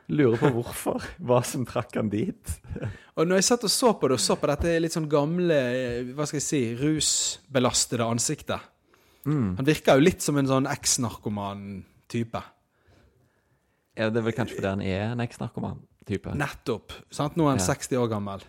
[0.10, 1.02] Lurer på hvorfor.
[1.24, 2.60] Hva som trakk han dit.
[3.16, 5.54] Og når jeg satt og så på det, og så på dette litt sånn gamle,
[5.54, 8.60] eh, hva skal jeg si, rusbelastede ansiktet
[9.24, 9.56] Mm.
[9.58, 12.42] Han virker jo litt som en sånn eks-narkoman-type.
[13.98, 16.34] Ja, det er vel kanskje fordi han er en eks-narkoman-type.
[16.40, 16.94] Nettopp.
[17.12, 17.36] sant?
[17.36, 17.66] Nå er han Ja.
[17.74, 18.42] 60 år gammel.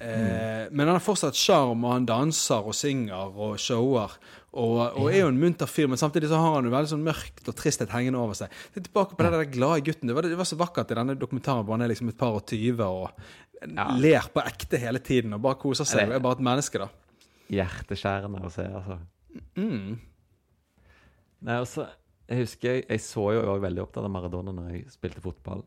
[0.00, 4.10] Eh, Men han har fortsatt sjarm, og han danser og synger og shower.
[4.52, 7.04] Og, og er jo en munter fyr, men samtidig så har han jo veldig sånn
[7.06, 8.50] mørkt og tristhet hengende over seg.
[8.74, 10.08] Det er tilbake på den der glade gutten.
[10.10, 12.34] Det var, det var så vakkert i denne dokumentaren hvor han er liksom et par
[12.36, 13.10] og tyve og
[13.62, 13.86] Ja.
[13.96, 16.08] ler på ekte hele tiden og bare koser seg.
[16.08, 16.88] Det- er bare et menneske, da.
[17.48, 18.98] Hjerteskjærende å se, altså.
[19.56, 19.98] Mm.
[21.42, 21.86] Nei, altså,
[22.32, 25.20] jeg husker jeg, jeg så jo jeg var veldig opptatt av Maradona når jeg spilte
[25.24, 25.62] fotball.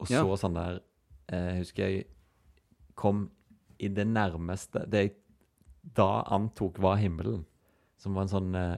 [0.00, 0.22] Og Ja.
[0.24, 0.80] så sånn der
[1.28, 2.04] eh, Jeg husker jeg
[2.98, 3.24] kom
[3.78, 5.12] i det nærmeste Det jeg
[5.96, 7.44] da antok var himmelen.
[7.98, 8.76] Som var en sånn eh,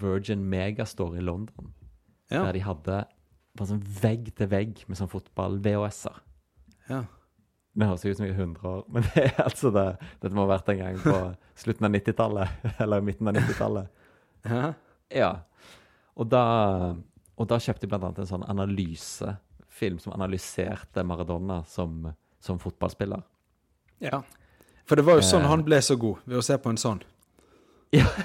[0.00, 1.72] Virgin Megastore i London.
[2.30, 2.44] Ja.
[2.46, 2.98] Der de hadde
[3.58, 6.20] bare sånn vegg til vegg med sånn fotball-VHS-er.
[6.90, 7.04] ja.
[7.78, 9.84] Det høres ut som jeg er 100 år, men det er altså det.
[10.22, 11.12] Dette må ha vært en gang på
[11.54, 12.48] slutten av 90-tallet.
[12.82, 13.86] Eller midten av 90-tallet.
[15.14, 15.28] Ja.
[16.18, 16.42] Og da,
[17.38, 22.08] og da kjøpte jeg annet en sånn analysefilm som analyserte Maradona som,
[22.42, 23.22] som fotballspiller.
[24.02, 24.22] Ja.
[24.88, 25.50] For det var jo sånn Eh.
[25.52, 27.02] han ble så god, ved å se på en sånn.
[27.94, 28.06] Ja.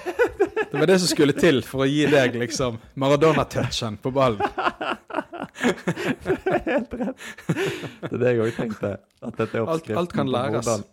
[0.74, 4.42] Det var det som skulle til for å gi deg liksom Maradona-touchen på ballen.
[6.66, 7.26] Helt rett.
[8.02, 8.92] Det er det jeg òg tenkte.
[9.22, 10.66] At dette er Alt- oppskriften alt kan læres.
[10.66, 10.86] Hvordan,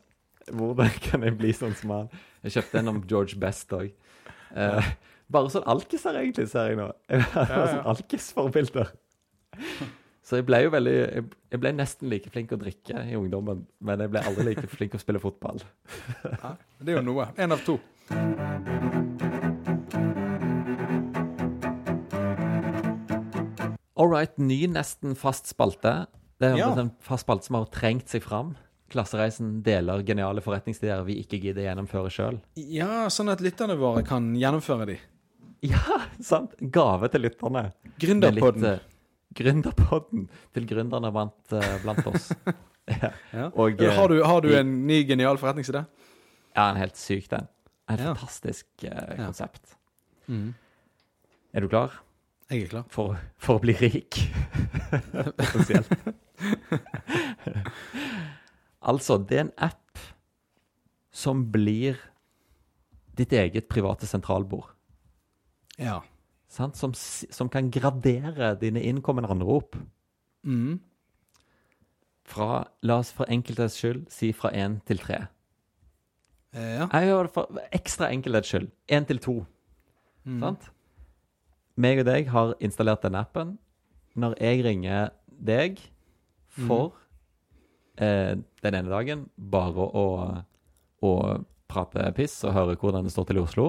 [0.61, 2.11] hvordan kan jeg bli sånn som han?
[2.45, 3.89] Jeg kjøpte en om George Best òg.
[4.53, 4.91] Eh,
[5.31, 6.89] bare sånn alkiser, egentlig, ser jeg nå.
[7.11, 8.93] Jeg var Ja, sånn alkisforbilder.
[10.31, 13.65] Så jeg ble jo veldig jeg, jeg ble nesten like flink å drikke i ungdommen,
[13.83, 15.59] men jeg ble aldri like flink å spille fotball.
[16.37, 17.31] Ja, det er jo noe.
[17.41, 17.81] Én av to.
[24.01, 26.07] All right, ny nesten fast spalte.
[26.41, 26.71] Det er Ja.
[26.79, 28.57] en fast spalte som har trengt seg fram.
[28.89, 32.41] Klassereisen deler geniale forretningsideer vi ikke gidder gjennomføre sjøl.
[32.57, 34.99] Ja, sånn at lytterne våre kan gjennomføre de.
[35.67, 36.55] Ja, sant?
[36.73, 37.67] Gave til lytterne.
[38.01, 38.63] Gründerpodden.
[38.65, 40.23] litt, uh, Gründerpodden
[40.57, 42.31] til gründerne vant uh, blant oss.
[43.03, 43.11] ja.
[43.35, 43.49] Ja.
[43.55, 45.85] Og, eh, har, du, har du en ny genial forretningsidé?
[46.57, 47.47] ja, en helt syk den.
[47.91, 48.15] En Ja.
[48.15, 49.77] fantastisk eh, konsept.
[50.27, 50.55] Mm.
[51.55, 51.93] Er du klar
[52.51, 52.85] Jeg er klar.
[52.89, 54.19] for, for å bli rik?
[55.39, 55.91] Potensielt.
[58.81, 59.99] Altså, det er en app
[61.13, 61.99] som blir
[63.19, 64.71] ditt eget private sentralbord.
[65.81, 66.01] Ja.
[66.51, 66.77] Sant?
[66.77, 69.77] Som, som kan gradere dine innkommende anrop.
[70.47, 70.81] Mm.
[72.31, 75.25] Fra, la oss for enkelthets skyld si fra én til tre.
[76.55, 76.89] Eh, ja.
[76.93, 78.71] Jeg gjør det for ekstra enkelthets skyld.
[78.91, 79.41] Én til to.
[80.27, 80.71] Sant?
[81.81, 83.57] Meg og deg har installert den appen.
[84.19, 85.79] Når jeg ringer deg
[86.51, 86.93] for
[87.97, 90.07] eh, den ene dagen bare å,
[91.01, 91.13] å
[91.71, 93.69] prate piss og høre hvordan det står til i Oslo,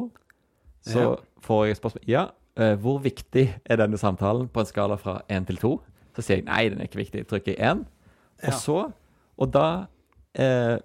[0.82, 1.15] så Ja.
[1.41, 2.24] får jeg et spørsmål Ja,
[2.58, 5.82] eh, hvor viktig er denne samtalen på en skala fra én til to?
[6.15, 7.28] Så sier jeg nei, den er ikke viktig.
[7.28, 7.86] Trykker jeg én.
[8.48, 8.91] Og så
[9.39, 9.86] Og da
[10.36, 10.78] eh,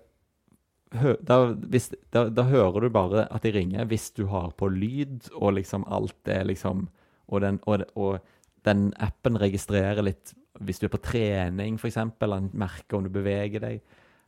[1.27, 5.29] da, hvis, da, da hører du bare at de ringer hvis du har på lyd,
[5.35, 6.89] og liksom alt det liksom
[7.29, 8.21] Og den, og, og
[8.65, 11.97] den appen registrerer litt hvis du er på trening, f.eks.
[11.97, 13.81] Han merker om du beveger deg.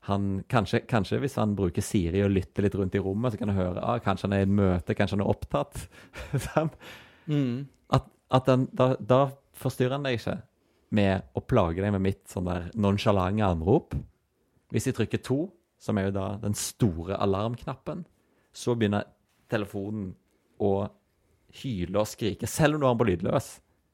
[0.09, 3.51] Han, kanskje, kanskje hvis han bruker Siri og lytter litt rundt i rommet, så kan
[3.53, 5.83] han høre ah, kanskje han er i et møte, kanskje han er opptatt.
[7.29, 7.67] Mm.
[7.93, 9.19] at, at den, da, da
[9.61, 10.39] forstyrrer han deg ikke
[10.97, 13.93] med å plage deg med mitt sånn der nonsjalante anrop.
[14.73, 15.37] Hvis jeg trykker to,
[15.77, 18.07] som er jo da den store alarmknappen,
[18.57, 19.05] så begynner
[19.53, 20.15] telefonen
[20.65, 20.73] å
[21.61, 22.49] hyle og skrike.
[22.49, 23.51] Selv om du har den på lydløs,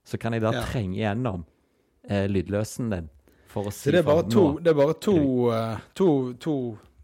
[0.07, 0.63] så kan jeg da Ja.
[0.71, 1.43] trenge gjennom
[2.09, 3.11] eh, lydløsen din
[3.55, 5.17] for å si Så det er bare to, det er bare to,
[5.55, 6.09] uh, to,
[6.43, 6.55] to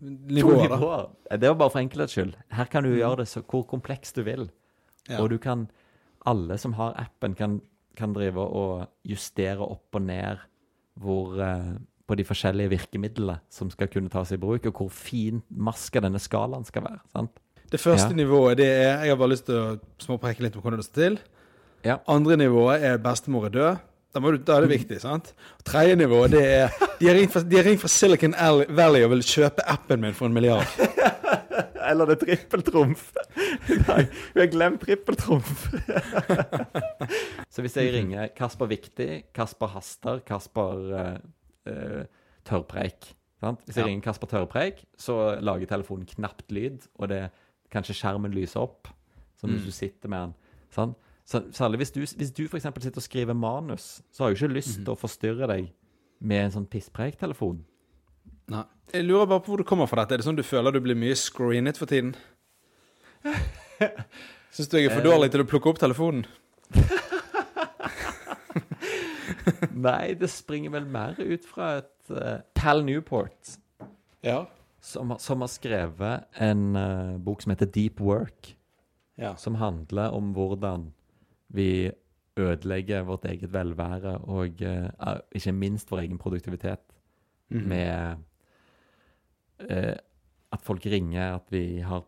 [0.03, 1.05] nivåer, to nivåer.
[1.31, 2.35] Det var bare for enkelhets skyld.
[2.59, 4.49] Her kan du gjøre det så hvor komplekst du vil.
[5.09, 5.21] Ja.
[5.23, 5.69] Og du kan
[6.29, 7.61] Alle som har appen, kan,
[7.97, 10.43] kan drive og justere opp og ned
[11.01, 11.79] hvor uh,
[12.11, 16.67] på de forskjellige virkemidlene som skal kunne tas i bruk, og hvor finmaska denne skalaen
[16.69, 17.01] skal være.
[17.15, 17.39] sant?
[17.71, 18.17] Det første Ja.
[18.19, 21.01] nivået det er Jeg har bare lyst til å småpreke litt om hvordan det står
[21.03, 21.19] til.
[21.85, 21.97] Ja.
[22.09, 23.79] Andre nivået er bestemor er død.
[24.11, 25.29] Da, må du, da er det viktig, sant?
[25.67, 28.35] Tredje nivå det er De har ringt fra, de har ringt fra Silicon
[28.75, 30.67] Valley og vil kjøpe appen min for en milliard.
[31.91, 33.07] Eller det er trippeltrumf.
[33.89, 34.03] Nei,
[34.35, 35.69] vi har glemt trippeltrumf.
[37.53, 41.17] så hvis jeg ringer Kasper Viktig, Kasper Haster, Kasper eh,
[41.73, 42.03] eh,
[42.47, 43.63] Tørrpreik sant?
[43.67, 43.89] Hvis jeg Ja.
[43.89, 47.23] ringer Kasper Tørrpreik, så lager telefonen knapt lyd, og det
[47.73, 48.91] kanskje skjermen lyser opp,
[49.41, 50.35] som hvis du sitter med den.
[50.75, 50.99] Sant?
[51.31, 52.67] Særlig hvis du, hvis du f.eks.
[52.83, 55.69] sitter og skriver manus, så har jeg jo ikke lyst til å forstyrre deg
[56.21, 57.61] med en sånn pisspreiktelefon.
[58.51, 58.65] Nei.
[58.91, 60.17] Jeg lurer bare på hvor du kommer fra dette.
[60.17, 62.17] Er det sånn du føler du blir mye screenet for tiden?
[64.51, 66.27] Syns du jeg er for dårlig til å plukke opp telefonen?
[69.87, 73.55] Nei, det springer vel mer ut fra et uh, Pal Newport,
[74.27, 74.43] Ja.
[74.83, 78.57] som, som har skrevet en uh, bok som heter Deep Work,
[79.21, 79.37] ja.
[79.39, 80.91] som handler om hvordan
[81.51, 81.91] vi
[82.39, 86.81] ødelegger vårt eget velvære og uh, ikke minst vår egen produktivitet
[87.51, 87.69] Mhm.
[87.69, 88.17] med
[89.71, 89.95] uh,
[90.53, 92.05] at folk ringer, at vi har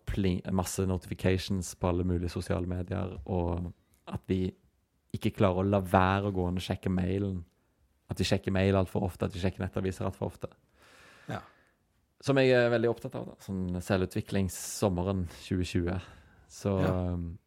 [0.53, 3.73] masse notifications på alle mulige sosiale medier, og
[4.09, 4.51] at vi
[5.15, 7.45] ikke klarer å la være å gå inn og sjekke mailen.
[8.11, 10.49] At vi sjekker mail altfor ofte, at vi sjekker nettaviser altfor ofte.
[11.29, 11.39] Ja.
[12.21, 13.27] Som jeg er veldig opptatt av.
[13.27, 16.01] da, Sånn selvutviklingssommeren 2020.
[16.49, 17.13] Så Ja.
[17.13, 17.39] um,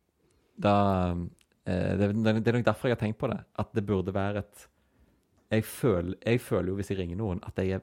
[0.60, 1.16] da eh,
[1.66, 3.40] det, det det er nok derfor jeg har tenkt på det.
[3.60, 4.68] At det burde være et
[5.52, 7.82] jeg føler, jeg føler jo hvis jeg ringer noen, at jeg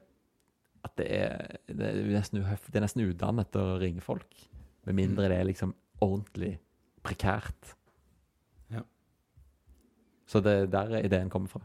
[0.83, 4.41] at det er, det er nesten uhøf, det er nesten udannet å ringe folk.
[4.83, 5.71] Med mindre det er liksom
[6.03, 6.57] ordentlig
[7.07, 7.75] prekært.
[8.73, 8.83] Ja.
[10.27, 11.63] Så det er der ideen kommer fra.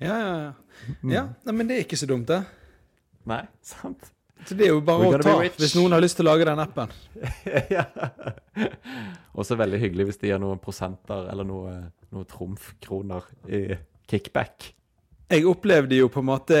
[0.00, 0.52] Ja, ja, ja.
[1.14, 2.42] ja men det er ikke så dumt, det.
[3.28, 3.42] Nei,
[3.72, 4.12] sant?
[4.48, 6.60] Så det er jo bare å ta, hvis noen har lyst til å lage den
[6.62, 6.92] appen.
[7.76, 7.84] ja.
[9.36, 11.74] Også veldig hyggelig hvis de gir noen prosenter eller noe,
[12.14, 13.62] noe trumfkroner i
[14.10, 14.72] kickback.
[15.30, 16.60] Jeg opplevde jo på en måte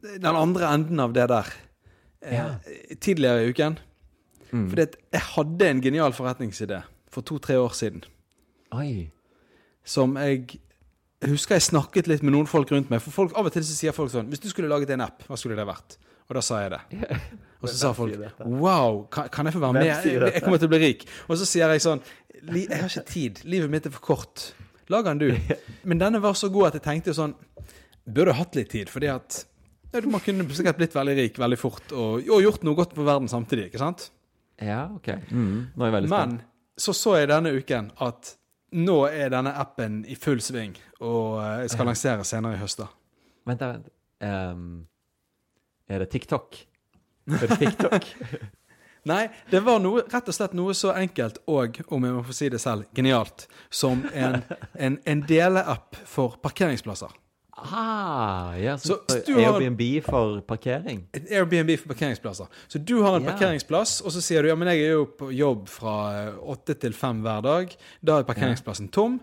[0.00, 1.52] den andre enden av det der
[2.20, 2.48] eh, Ja.
[3.00, 3.78] tidligere i uken.
[4.50, 4.66] Mm.
[4.72, 8.02] Fordi jeg hadde en genial forretningsidé for to-tre år siden.
[8.76, 9.10] Oi.
[9.86, 10.60] Som jeg
[11.26, 13.00] husker jeg snakket litt med noen folk rundt meg.
[13.04, 15.24] For folk, Av og til så sier folk sånn Hvis du skulle laget en app,
[15.28, 15.96] hva skulle det vært?
[16.30, 16.80] Og da sa jeg det.
[17.60, 18.14] Og så sa folk?
[18.46, 19.88] Wow, kan, kan jeg få være med?
[19.90, 21.02] Jeg, jeg kommer til å bli rik.
[21.28, 22.00] Og så sier jeg sånn
[22.38, 23.42] Jeg har ikke tid.
[23.44, 24.46] Livet mitt er for kort.
[24.90, 25.56] Lag den, du.
[25.90, 27.34] Men denne var så god at jeg tenkte sånn
[28.10, 29.42] Burde hatt litt tid, fordi at
[29.92, 33.06] ja, man kunne sikkert blitt veldig rik veldig fort og, og gjort noe godt for
[33.06, 33.68] verden samtidig.
[33.68, 34.06] ikke sant?
[34.62, 35.10] Ja, OK.
[35.28, 35.74] Mm.
[35.74, 36.40] Nå er jeg veldig spent.
[36.40, 38.32] Men så så jeg denne uken at
[38.80, 42.82] nå er denne appen i full sving og jeg skal lansere senere i høst.
[42.82, 42.88] da.
[43.50, 43.92] Vent, vent.
[44.24, 44.70] Ehm,
[45.90, 46.56] er det TikTok?
[47.34, 48.06] Er det TikTok?
[49.10, 52.34] Nei, det var noe, rett og slett noe så enkelt og, om jeg må få
[52.36, 54.42] si det selv, genialt, som en,
[54.76, 57.14] en, en deleapp for parkeringsplasser.
[57.60, 61.02] Ah, ja, Så så, du Airbnb har- for parkering.
[61.28, 62.46] Airbnb for parkeringsplasser.
[62.72, 63.32] Så du har en Ja.
[63.34, 65.96] parkeringsplass, og så sier du ja, men jeg er jo på jobb fra
[66.40, 67.74] åtte til fem hver dag.
[68.04, 69.18] Da er parkeringsplassen tom.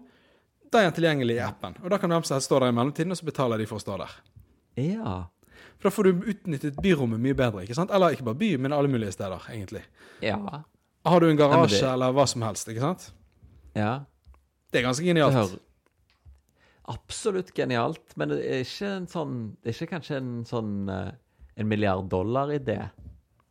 [0.71, 1.77] Da er den tilgjengelig i appen.
[1.83, 3.77] Og da kan hvem som helst stå der i mellomtiden, og så betaler de for
[3.79, 4.13] å stå der.
[4.85, 5.15] Ja.
[5.77, 7.61] For da får du utnyttet byrommet mye bedre.
[7.63, 7.91] ikke sant?
[7.93, 9.83] Eller ikke bare by, men alle mulige steder, egentlig.
[10.21, 10.37] Ja.
[11.05, 13.11] Har du en garasje det- eller hva som helst, ikke sant?
[13.75, 13.99] ja.
[14.71, 15.33] Det er ganske Det genialt.
[15.33, 15.59] hører
[16.89, 21.11] absolutt genialt, men det er ikke en sånn Det er ikke kanskje en sånn eh,
[21.57, 22.89] en milliard dollar-idé.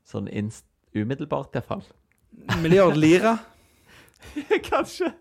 [0.07, 1.83] Sånn inst umiddelbart, iallfall.
[2.63, 3.39] Milliard lire.
[4.71, 5.13] kanskje.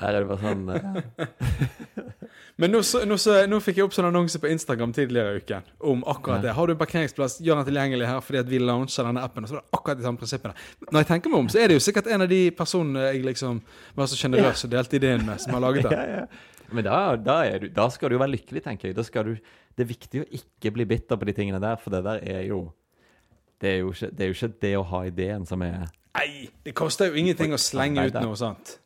[0.00, 2.04] Der er det bare sånn uh...
[2.60, 5.40] Men nå, så, nå, så, nå fikk jeg opp sånn annonse på Instagram tidligere i
[5.42, 6.42] uken om akkurat Ja.
[6.44, 6.52] det.
[6.54, 9.42] Har du en parkeringsplass, gjør den tilgjengelig her fordi at vi launcher denne appen.
[9.46, 10.54] Og så er det akkurat de samme prinsippene.
[10.86, 13.24] Når jeg tenker meg om, så er det jo sikkert en av de personene jeg
[13.26, 13.58] liksom
[13.98, 15.96] var så sjenerøs og delte ideen med, som har laget det.
[15.98, 16.70] ja, ja.
[16.70, 18.96] Men da, da, du, da skal du jo være lykkelig, tenker jeg.
[18.96, 19.34] Da skal du,
[19.74, 22.46] det er viktig å ikke bli bitter på de tingene der, for det der er
[22.46, 22.68] jo
[23.60, 26.48] Det er jo ikke det, er jo ikke det å ha ideen som er Nei,
[26.62, 28.76] det koster jo ingenting å slenge ut noe sånt.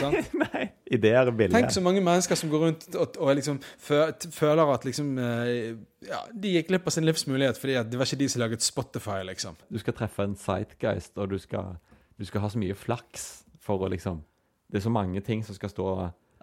[0.00, 0.34] Sant?
[0.44, 1.56] Nei, ideer og bilder.
[1.58, 5.72] Tenk så mange mennesker som går rundt og, og liksom føler at liksom eh,
[6.06, 8.62] Ja, de gikk glipp av sin livsmulighet fordi at det var ikke de som laget
[8.66, 9.54] Spotify, liksom.
[9.72, 11.66] Du skal treffe en sightgeist, og du skal,
[12.20, 13.22] du skal ha så mye flaks
[13.64, 14.16] for å liksom
[14.70, 15.86] Det er så mange ting som skal stå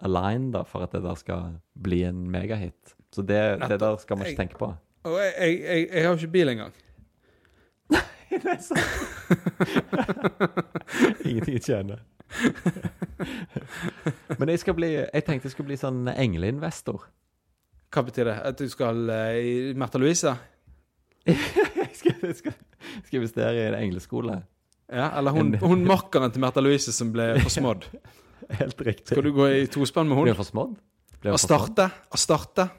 [0.02, 1.42] aligned da, for at det der skal
[1.78, 2.94] bli en megahit.
[3.12, 4.68] Så det, det der skal man Jeg- ikke tenke på.
[5.04, 6.72] Og jeg, jeg, jeg, jeg har jo ikke bil engang.
[11.28, 11.96] Ingenting å tjene.
[14.38, 17.04] Men jeg skal bli Jeg tenkte jeg skulle bli sånn engleinvestor.
[17.92, 18.36] Hva betyr det?
[18.48, 20.32] At du skal eh, i Märtha Louise?
[21.92, 22.54] Jeg skal, jeg skal,
[23.04, 24.38] skal investere i en engleskole.
[24.90, 27.84] Ja, eller hun, hun makkeren til Märtha Louise som ble forsmådd.
[28.62, 29.12] Helt riktig.
[29.12, 30.38] Skal du gå i tospann med Blir hun?
[30.40, 30.72] forsmådd?
[31.20, 31.86] Blir hun Og starte?
[32.10, 32.64] Og starte?
[32.66, 32.78] forsmådd?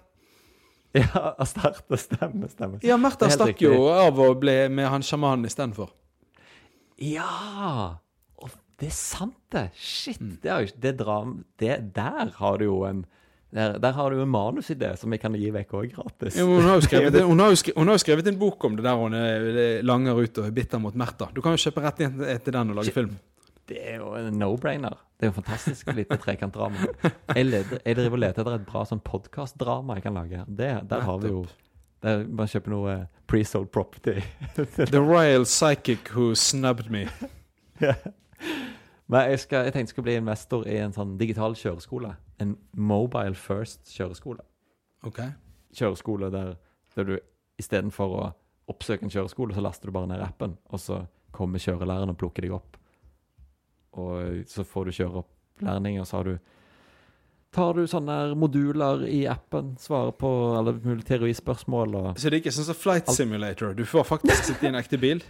[0.94, 1.98] Ja, Astarte.
[1.98, 2.82] Stemmer, stemmer.
[2.86, 3.66] Ja, Märtha stakk riktig.
[3.70, 5.90] jo av og ble med han sjamanen istedenfor.
[7.02, 7.96] Ja!
[8.84, 9.68] Det er sant, det.
[9.80, 10.20] Shit.
[10.20, 10.38] Mm.
[10.44, 11.36] Det er jo det dram...
[11.62, 13.06] Det, der har du jo en
[13.54, 16.40] der, der har du en manusidé som jeg kan gi vekk òg gratis.
[16.40, 18.86] Ja, hun, har skrevet, hun, har skrevet, hun har jo skrevet en bok om det
[18.88, 21.28] der hun er langer ut og er bitter mot Märtha.
[21.36, 23.12] Du kan jo kjøpe rettigheter til den og lage film.
[23.70, 24.98] Det er jo en no-brainer.
[25.16, 26.90] Det er jo fantastisk lite trekantdrama.
[27.36, 30.42] Jeg, leder- jeg driver og leter etter et bra sånn podkastdrama jeg kan lage.
[30.50, 31.46] Det, der har vi jo
[32.04, 34.18] der Bare kjøper noe eh, pre-sold property.
[34.58, 37.06] The Royal Psychic Who Snubbed Me.
[39.12, 42.14] Men jeg, skal, jeg tenkte jeg skulle bli investor i en sånn digital kjøreskole.
[42.44, 44.46] En mobile first kjøreskole.
[45.04, 45.20] Ok.
[45.76, 46.56] Kjøreskole der,
[46.96, 47.18] der du
[47.60, 48.24] istedenfor å
[48.72, 51.04] oppsøke en kjøreskole, så laster du bare ned appen, og så
[51.36, 52.78] kommer kjørelæreren og plukker deg opp.
[54.00, 56.36] Og så får du kjøreopplæring, og så har du
[57.54, 62.42] Tar du sånne moduler i appen, svarer på alle mulige teorispørsmål og Så det er
[62.42, 63.76] ikke sånn som Flight Simulator.
[63.78, 65.22] Du får faktisk sitte i en ekte bil.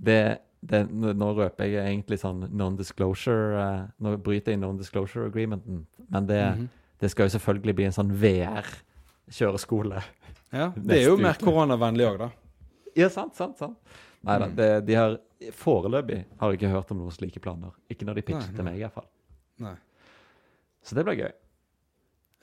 [0.00, 6.26] det, det, nå røper jeg egentlig sånn non-disclosure uh, Nå bryter jeg non-disclosure agreementen, men
[6.26, 6.68] det, Mhm.
[7.00, 10.02] det skal jo selvfølgelig bli en sånn VR-kjøreskole.
[10.52, 12.30] Ja, Det er jo mer koronavennlig òg, da.
[12.96, 13.78] Ja, sant, sant, sant.
[14.22, 14.86] Nei da, Mm.
[14.86, 15.18] de har
[15.50, 17.72] foreløpig har jeg ikke hørt om noen slike planer.
[17.90, 19.08] Ikke når de pitchet Nei, til i hvert fall.
[19.58, 19.74] Nei.
[20.84, 21.32] Så det blir gøy.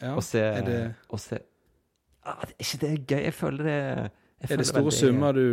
[0.01, 0.15] Ja.
[0.15, 1.39] Å se, Er det, å se
[2.25, 3.23] ah, Er ikke det gøy?
[3.23, 5.45] Jeg føler det jeg er det store summer du,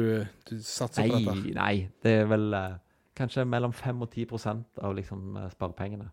[0.49, 1.35] du satser på dette?
[1.40, 1.75] Nei, nei.
[2.03, 2.77] Det er vel eh,
[3.18, 4.53] kanskje mellom 5 og 10
[4.85, 6.09] av liksom eh, sparepengene.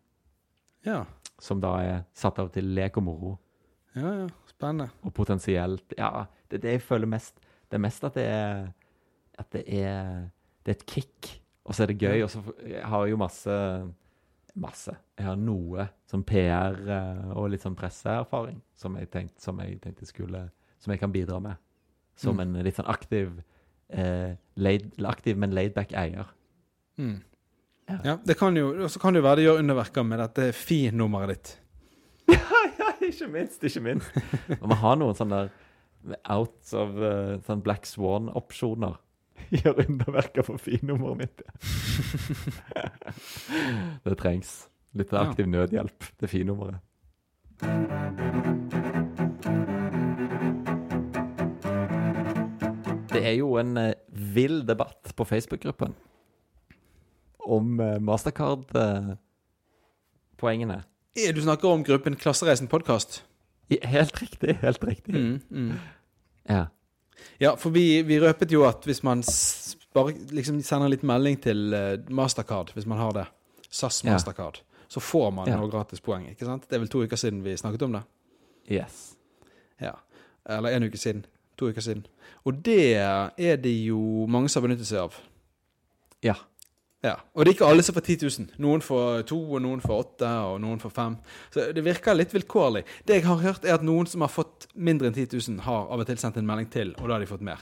[0.87, 1.03] Ja.
[1.41, 3.33] Som da er satt av til lek og moro.
[3.95, 4.27] ja, ja.
[4.53, 4.91] Spennende.
[5.03, 7.39] Og potensielt Ja, det er det jeg føler mest.
[7.67, 8.71] Det er mest at det er
[9.39, 10.29] At det er
[10.63, 12.23] Det er et kick, og så er det gøy.
[12.23, 12.41] Og så
[12.83, 13.57] har jeg jo masse
[14.55, 14.93] Masse.
[15.17, 19.79] Jeg har noe som PR eh, og litt sånn presseerfaring som jeg tenkte, som jeg
[19.81, 21.57] tenkte skulle Som jeg kan bidra med.
[22.15, 22.41] Som Mm.
[22.55, 23.29] en litt sånn aktiv
[23.89, 26.25] eh, laid, Aktiv, men laidback eier.
[26.97, 27.21] Mm.
[27.89, 27.97] Ja.
[28.05, 31.29] Ja, det kan jo, så kan det jo være det gjør underverker med dette Fi-nummeret
[31.33, 31.59] ditt.
[32.79, 34.11] ja, ikke minst, ikke minst.
[34.61, 38.97] Og vi har noen sånne der out of uh, sånn Black Swan-opsjoner.
[39.53, 41.41] Gjør underverker for finnummeret mitt.
[44.05, 44.69] det trengs.
[44.93, 45.23] Litt Ja.
[45.27, 46.79] aktiv nødhjelp til finnummeret.
[53.13, 53.93] Det er jo en eh,
[54.33, 55.93] vill debatt på Facebook-gruppen
[57.43, 60.83] om uh, Mastercard-poengene.
[61.15, 63.23] Eh, Du snakker om gruppen Klassereisen podkast?
[63.83, 65.15] Helt riktig, helt riktig.
[65.15, 65.73] Mm, mm.
[66.49, 66.65] Ja.
[67.39, 69.23] Ja, for vi, vi røpet jo at hvis man
[69.93, 73.25] bare liksom sender litt melding til eh, Mastercard, hvis man har det,
[73.73, 74.11] SAS Ja.
[74.13, 75.57] Mastercard, så får man Ja.
[75.57, 76.27] noe gratispoeng.
[76.31, 76.67] ikke sant?
[76.69, 78.03] Det er vel to uker siden vi snakket om det.
[78.71, 79.15] Yes.
[79.81, 79.91] Ja.
[80.45, 81.25] Eller en uke siden.
[81.57, 82.05] To uker siden.
[82.45, 85.13] Og det er det jo mange som har benyttet seg av.
[86.25, 86.35] Ja.
[87.03, 88.45] Ja, Og det er ikke alle som får 10 000.
[88.63, 91.17] Noen får to, og noen får åtte, og noen får fem.
[91.51, 92.85] Så det virker litt vilkårlig.
[93.05, 95.89] Det jeg har hørt, er at noen som har fått mindre enn 10 000, har
[95.91, 97.59] av og til sendt en melding til, og da har de fått mer.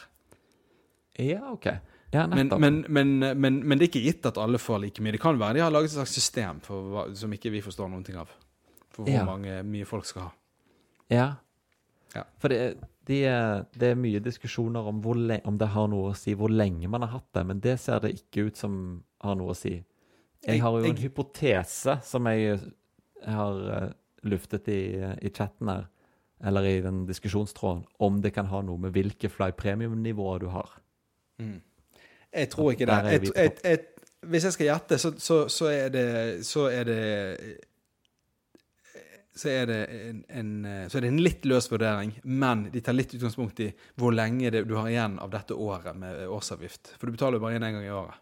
[1.18, 1.66] Ja, OK.
[2.14, 5.14] Ja, Men, men, men, men, men det er ikke gitt at alle får like mye.
[5.16, 7.90] Det kan være de har laget et slags system for hva, som ikke vi forstår
[7.90, 8.30] noen ting av.
[8.92, 9.24] For hvor Ja.
[9.26, 10.32] mange, mye folk skal ha.
[11.10, 11.28] Ja.
[12.14, 12.26] Ja.
[12.38, 12.60] For det,
[13.12, 16.34] de, er- det er mye diskusjoner om, hvor le om det har noe å si
[16.40, 18.76] hvor lenge man har hatt det, men det ser det ikke ut som
[19.22, 19.76] har noe å si.
[20.48, 22.60] Jeg har jo en jeg- hypotese som jeg
[23.28, 23.90] har eh,
[24.32, 24.80] luftet i,
[25.22, 25.84] i chatten her,
[26.44, 30.72] eller i den diskusjonstråden, om det kan ha noe med hvilke Fly Premium-nivåer du har.
[32.34, 33.80] Jeg tror ikke det.
[34.22, 36.06] Hvis jeg skal gjette, så, så, så er det
[36.46, 37.00] Så er det
[39.42, 40.50] så er, det en, en,
[40.92, 44.52] så er det en litt løs vurdering, men de tar litt utgangspunkt i hvor lenge
[44.54, 46.94] det, du har igjen av dette året med årsavgift.
[47.00, 48.20] For du betaler jo bare inn én gang i året.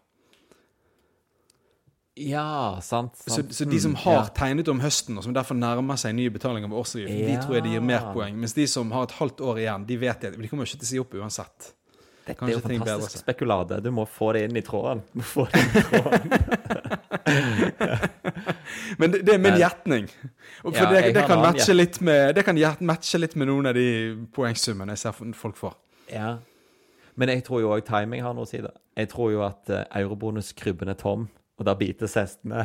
[2.20, 3.16] Ja, sant.
[3.16, 3.54] Så, sant.
[3.54, 4.24] så de som Mm, har ja.
[4.36, 7.64] tegnet om høsten, og som derfor nærmer seg ny betaling av årsavgift, de tror jeg
[7.64, 8.36] de gir mer poeng.
[8.36, 10.32] Mens de som har et halvt år igjen, de vet det.
[10.36, 11.70] De kommer ikke til å si opp uansett.
[12.26, 13.80] Dette er jo fantastisk spekulade.
[13.84, 15.00] Du må få det inn i tråden.
[15.12, 16.30] Du må få det inn i tråden.
[19.00, 20.06] Men det, det er min gjetning.
[20.60, 22.56] For Ja, det, det, kan matche litt med, det kan
[22.86, 23.88] matche litt med noen av de
[24.36, 25.74] poengsummene jeg ser folk får.
[26.12, 26.30] Ja.
[27.20, 28.60] Men jeg tror jo òg timing har noe å si.
[28.64, 28.74] det.
[28.98, 31.20] Jeg tror jo at uh, er tom,
[31.60, 32.62] og da bites hestene.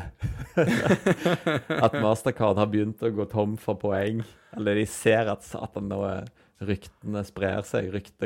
[1.86, 4.18] at Mastercard har begynt å gå tom for poeng.
[4.56, 6.00] Eller de ser at satan, nå
[6.64, 7.92] ryktene sprer seg.
[7.94, 8.26] Rykte,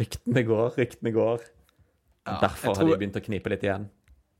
[0.00, 1.46] ryktene går, ryktene går.
[2.26, 3.88] Ja, Derfor tror, har de begynt å knipe litt igjen.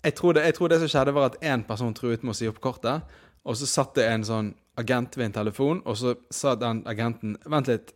[0.05, 2.39] Jeg tror, det, jeg tror det som skjedde, var at én person truet med å
[2.39, 3.07] si opp kortet.
[3.45, 4.51] Og så satt det en sånn
[4.81, 7.95] agent ved en telefon, og så sa den agenten Vent litt,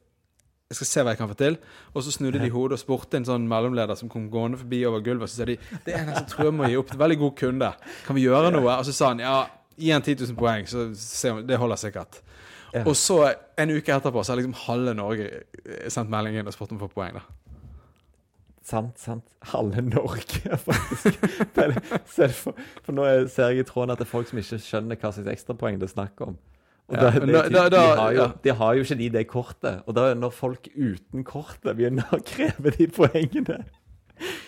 [0.73, 1.59] jeg skal se hva jeg kan få til.
[1.93, 5.05] Og så snudde de hodet og spurte en sånn mellomleder som kom gående forbi over
[5.05, 5.31] gulvet.
[5.31, 6.95] Så sa de det er en som truer med å gi opp.
[7.05, 7.71] Veldig god kunde.
[8.07, 8.79] Kan vi gjøre noe?
[8.79, 9.37] Og så sa han ja,
[9.77, 12.21] gi han 10 000 poeng, så se det holder sikkert.
[12.75, 12.83] Ja.
[12.83, 13.21] Og så
[13.61, 15.45] en uke etterpå så har liksom halve Norge
[15.93, 17.21] sendt melding inn og spurt om å få poeng.
[17.21, 17.43] da.
[18.65, 19.25] Sant, sant.
[19.51, 21.19] Halve Norge, faktisk.
[22.09, 22.57] Selv for,
[22.87, 25.11] for nå er- ser jeg i tråden at det er folk som ikke skjønner hva
[25.12, 26.39] slags ekstrapoeng det er snakk om.
[26.89, 28.29] Og Ja, da, men det, da- de, da- de, har jo, ja.
[28.45, 29.83] de har jo ikke de det kortet.
[29.87, 33.61] Og da når folk uten kortet begynner å kreve de poengene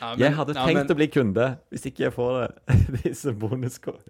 [0.00, 4.04] Ja, Jeg hadde tenkt å bli kunde hvis ikke jeg får det, disse bonuskort.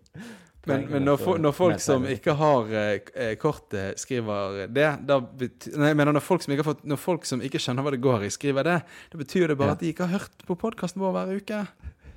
[0.67, 5.21] Men, men når, for, når folk som ikke har eh, eh, kortet, skriver det da
[5.23, 7.87] bety Nei, jeg mener når folk, som ikke har fått, når folk som ikke skjønner
[7.87, 8.81] hva det går i, skriver det,
[9.13, 9.77] da betyr det bare Ja.
[9.79, 11.61] at de ikke har hørt på podkasten vår hver uke.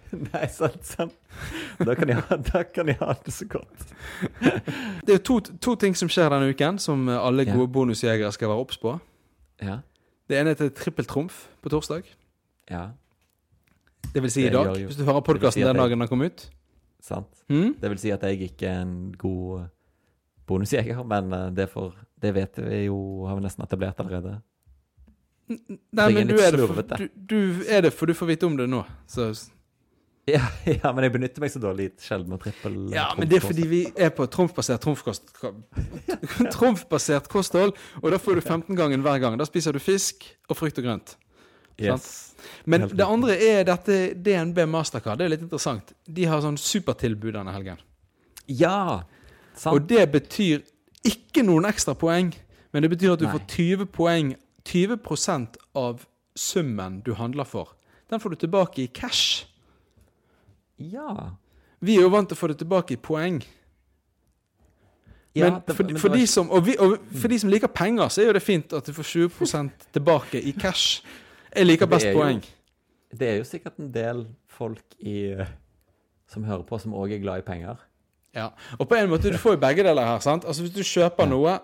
[0.34, 1.14] Nei, sant, sant.
[1.86, 2.40] Da kan, jeg, ha-
[3.06, 3.86] ha det så godt.
[5.06, 7.54] Det er to, to ting som skjer denne uken, som alle alle Ja.
[7.56, 8.96] gode bonusjegere skal være obs på.
[9.62, 9.80] Ja.
[10.30, 12.04] Det ene heter trippeltrumf på torsdag.
[12.70, 12.88] ja,
[14.14, 16.50] Det vil si i dag, hvis du hører podkasten si den dagen den kom ut.
[17.04, 17.44] Sant.
[17.48, 17.76] Mm?
[17.80, 19.68] Det vil si at jeg ikke er en god eh,
[20.50, 24.40] bonusjeger, men eh, det, for, det vet vi jo, har vi nesten etablert allerede.
[25.50, 28.58] Nei, er men du er, for, du, du er det for du får vite om
[28.60, 28.84] det nå.
[29.10, 29.32] Så
[30.30, 32.76] Ja, ja, men jeg benytter meg så dårlig sjelden av trippel.
[32.94, 35.32] Ja, men det er fordi vi er på trumfbasert trumfkost.
[36.56, 39.40] Trumfbasert kosthold, og da får du 15 ganger hver gang.
[39.40, 41.16] Da spiser du fisk og frukt og grønt.
[41.82, 42.36] Yes.
[42.66, 45.20] Men det andre er dette DNB Mastercard.
[45.20, 45.94] Det er litt interessant.
[46.08, 47.80] De har sånn supertilbud denne helgen.
[48.48, 49.04] Ja!
[49.56, 49.74] Sant.
[49.76, 50.62] Og det betyr
[51.08, 52.32] ikke noen ekstra poeng,
[52.72, 53.34] men det betyr at du Nei.
[53.36, 54.32] får 20 poeng
[54.70, 56.06] 20% av
[56.36, 57.74] summen du handler for.
[58.10, 59.46] Den får du tilbake i cash.
[60.78, 61.32] ja.
[61.80, 63.38] Vi er jo vant til å få det tilbake i poeng.
[65.36, 67.68] ja Men, det- for, men for, de som, og, vi, og for de som liker
[67.68, 71.02] penger, så er jo det fint at du får 20% tilbake i cash.
[71.56, 72.44] Jeg liker best er jo- poeng.
[73.20, 75.48] Det er jo sikkert en del folk i, eh,
[76.28, 77.76] som hører på, som òg er glad i penger.
[78.36, 78.50] Ja.
[78.80, 80.20] Og på en måte, du får jo begge deler her.
[80.20, 80.46] sant?
[80.46, 81.30] Altså Hvis du kjøper Ja.
[81.30, 81.60] noe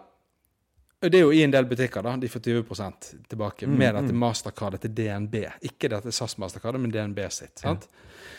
[1.02, 2.16] Det er jo i en del butikker, da.
[2.18, 4.18] De får 20% tilbake Mm, med dette mm.
[4.20, 5.36] mastercardet til DNB.
[5.62, 7.60] Ikke dette SAS-mastercardet, men DNB sitt.
[7.60, 7.88] sant?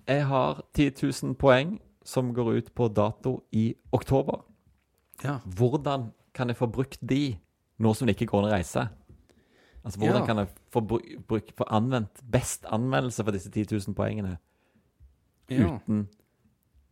[0.08, 4.44] Jeg har 10 000 poeng som går ut på dato i oktober.
[5.24, 5.38] ja.
[5.44, 7.36] Hvordan kan jeg få brukt de
[7.78, 8.88] nå som det ikke går å reise?
[9.84, 10.26] Altså, hvordan Ja.
[10.26, 10.80] kan jeg få,
[11.28, 14.36] bruk, få anvendt best anvendelse for disse 10 000 poengene
[15.50, 15.66] ja.
[15.76, 16.08] uten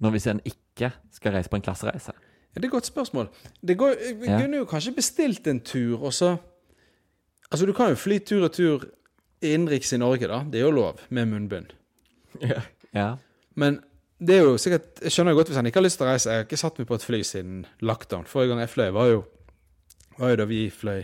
[0.01, 2.13] Når hvis en ikke skal reise på en klassereise?
[2.55, 3.29] Ja, Det er et godt spørsmål.
[3.67, 4.41] Det går, vi Ja.
[4.41, 6.37] kunne jo kanskje bestilt en tur, og så
[7.53, 8.85] Altså, du kan jo fly tur og tur
[9.43, 10.43] innenriks i Norge, da.
[10.45, 11.67] Det er jo lov, med munnbind.
[12.95, 13.17] Ja.
[13.55, 13.81] Men
[14.21, 16.11] det er jo sikkert Jeg skjønner jo godt hvis han ikke har lyst til å
[16.11, 16.31] reise.
[16.31, 18.25] Jeg har ikke satt meg på et fly siden lockdown.
[18.25, 19.25] Forrige gang jeg fløy, var jo,
[20.19, 21.03] var jo da vi fløy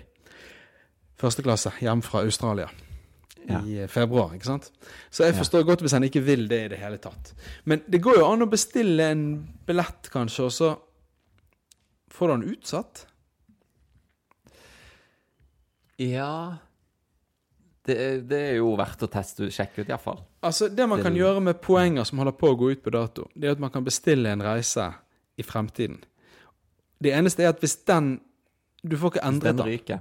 [1.24, 2.68] første klasse hjem fra Australia.
[3.48, 3.58] Ja.
[3.60, 4.70] I eh, februar, ikke sant?
[5.12, 5.40] Så jeg Ja.
[5.42, 7.34] forstår godt hvis han ikke vil det i det hele tatt.
[7.64, 9.24] Men det går jo an å bestille en
[9.66, 10.70] billett, kanskje, og så
[12.14, 13.06] får du den utsatt.
[15.98, 16.56] ja
[17.84, 17.96] det,
[18.30, 20.22] det er jo verdt å teste sjekke ut, iallfall.
[20.42, 22.90] Altså, Det man Det- kan gjøre med poenger som holder på å gå ut på
[22.90, 24.94] dato, det er at man kan bestille en reise
[25.36, 25.98] i fremtiden.
[27.02, 28.20] Det eneste er at hvis den
[28.86, 29.66] Du får ikke endret Den den.
[29.66, 30.00] ryker.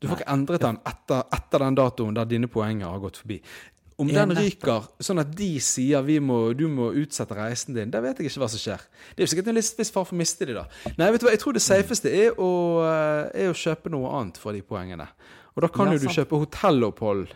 [0.00, 3.40] Du får ikke endret den etter, etter den datoen der dine poenger har gått forbi.
[4.00, 8.00] Om den ryker sånn at de sier vi må, du må utsette reisen din, da
[8.00, 8.80] vet jeg ikke hva som skjer.
[9.12, 10.62] Det er jo sikkert en viss far for å miste de da.
[10.96, 12.48] Nei, vet du hva, jeg tror det safeste er å,
[12.86, 15.04] eh, er å kjøpe noe annet for de poengene.
[15.52, 16.16] Og da kan Ja, jo du sant.
[16.16, 17.34] kjøpe hotellopphold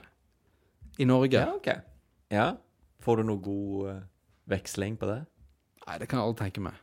[1.04, 1.36] i Norge.
[1.44, 1.68] Ja, ok.
[2.32, 2.48] Ja.
[3.04, 4.00] Får du noe god eh,
[4.56, 5.20] veksling på det?
[5.84, 6.80] Nei, det kan jeg aldri tenke meg.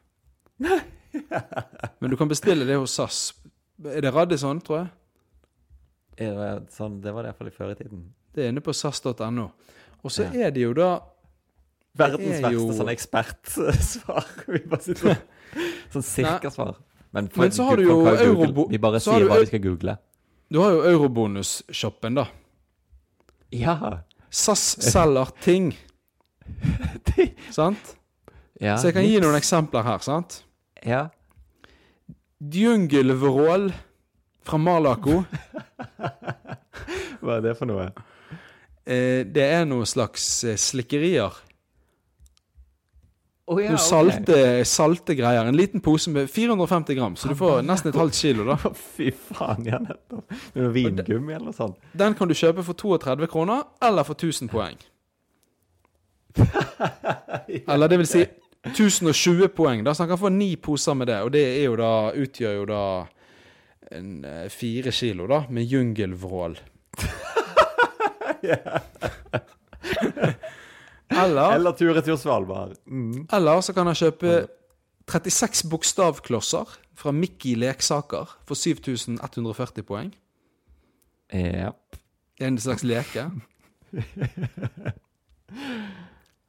[1.99, 3.31] Men du kan bestille det hos SAS.
[3.81, 4.91] Er det Radisson, tror jeg?
[6.71, 8.03] Sånn, det var det iallfall i før i tiden.
[8.33, 9.47] Det er inne på sas.no.
[10.03, 10.47] Og så Ja.
[10.47, 10.99] er det jo da
[11.97, 14.25] Verdens er jo- verste sånn ekspertsvar.
[14.53, 15.17] Vi bare sitter
[15.93, 16.75] Sånn cirkasvar.
[17.13, 17.97] Men, for- Men så har du jo.
[18.07, 19.97] Eurobo- Vi bare sier hva vi skal google.
[20.49, 22.25] Du har jo Eurobonus-shoppen, da.
[23.51, 23.99] Ja.
[24.29, 25.73] SAS selger ting,
[27.51, 27.95] sant?
[28.61, 28.77] ja.
[28.77, 30.43] Så jeg kan gi noen eksempler her, sant?
[30.85, 31.09] Ja.
[32.41, 33.71] Djungelvrål
[34.47, 35.21] fra Malaco.
[37.21, 37.91] Hva er det for noe?
[38.85, 41.37] Eh, det er noen slags eh, slikkerier.
[43.51, 44.35] Oh, ja, Noen salte,
[44.69, 45.43] salte greier.
[45.49, 48.55] En liten pose med 450 gram, så du får nesten et halvt kilo, da.
[48.95, 50.37] Fy faen, ja, nettopp.
[50.55, 51.81] Noe vingummi eller noe sånt.
[51.97, 54.79] Den kan du kjøpe for 32 kroner, eller for 1000 poeng.
[57.67, 58.21] Eller det vil si
[58.69, 61.17] 1020 poeng, da, så han kan få ni poser med det.
[61.25, 62.83] Og det er jo da, utgjør jo da
[63.91, 66.57] en, eh, fire kilo, da, med jungelvrål.
[71.11, 72.77] Eller, Eller tur-retur Svalbard.
[72.87, 73.27] Mm.
[73.31, 74.47] eller så kan han kjøpe
[75.11, 80.13] 36 bokstavklosser fra Mickey Leksaker for 7140 poeng.
[81.33, 81.71] Ja.
[82.37, 83.27] Det er en slags leke.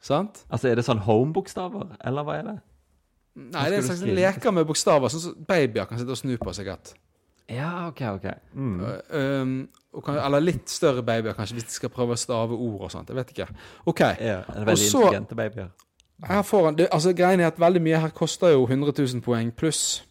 [0.03, 0.45] Sant?
[0.51, 2.57] Altså, er det sånn home-bokstaver, eller hva er det?
[3.39, 6.35] Nei, det er en slags leker med bokstaver, sånn som babyer kan sitte og snu
[6.41, 6.95] på sikkert.
[7.51, 8.27] Ja, OK, OK.
[8.55, 8.85] Mm.
[9.11, 9.69] Um,
[10.05, 13.11] kan, eller litt større babyer, kanskje, hvis de skal prøve å stave ord og sånt.
[13.11, 13.49] Jeg vet ikke.
[13.91, 14.01] OK.
[14.01, 15.73] Ja, er veldig Også, intelligente babyer.
[16.23, 19.51] Her foran, det, altså Greien er at veldig mye her koster jo 100 000 poeng
[19.59, 20.05] pluss.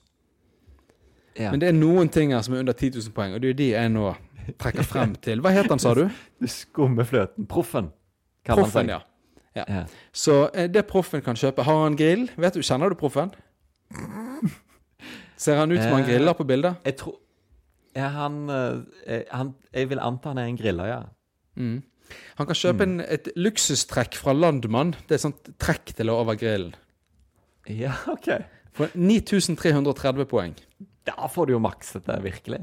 [1.40, 1.52] Ja.
[1.52, 3.60] Men det er noen ting her som er under 10 000 poeng, og det er
[3.62, 4.12] de jeg nå
[4.60, 5.42] trekker frem til.
[5.42, 6.08] Hva het han, sa du?
[6.42, 7.48] Du skummer fløten.
[7.48, 7.92] Proffen.
[8.48, 9.00] Proffen, ja.
[9.56, 9.84] Ja.
[10.16, 12.30] Så eh, det Proffen kan kjøpe Har han grill?
[12.40, 13.34] Vet du, Kjenner du Proffen?
[15.42, 16.82] Ser han ut som han Eh, griller på bildet?
[16.86, 17.18] Jeg tror
[17.96, 21.02] ja, han, eh, han Jeg vil anta han er en griller, ja.
[21.56, 21.82] Mm.
[22.38, 24.94] Han kan kjøpe en, et luksustrekk fra Landmann.
[25.08, 26.74] Det er sånt trekk til å over grillen.
[27.70, 28.28] Ja, OK.
[28.76, 30.56] For 9330 poeng.
[31.08, 32.62] Da får du jo makset det, virkelig.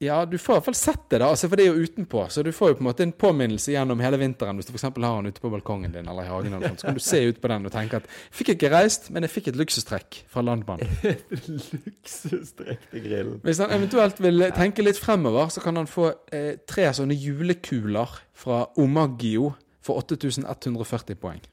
[0.00, 1.26] Ja, du får i hvert fall sett det, da.
[1.28, 2.22] Altså, for det er jo utenpå.
[2.32, 4.86] Så du får jo på en måte en påminnelse gjennom hele vinteren hvis du f.eks.
[4.88, 6.54] har den ute på balkongen din eller i hagen.
[6.56, 6.80] eller sånt.
[6.80, 9.34] Så kan du se ut på den og tenke at fikk ikke reist, men jeg
[9.34, 10.80] fikk et luksustrekk fra Landmann.
[11.50, 13.34] Luksustrekk til grillen.
[13.44, 18.16] Hvis han eventuelt vil tenke litt fremover, så kan han få eh, tre sånne julekuler
[18.32, 19.50] fra Omagio
[19.84, 21.44] for 8140 poeng.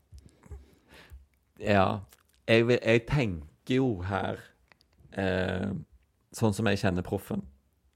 [1.59, 1.99] Ja.
[2.47, 4.39] Jeg, vil, jeg tenker jo her
[5.19, 5.75] eh,
[6.37, 7.41] Sånn som jeg kjenner proffen,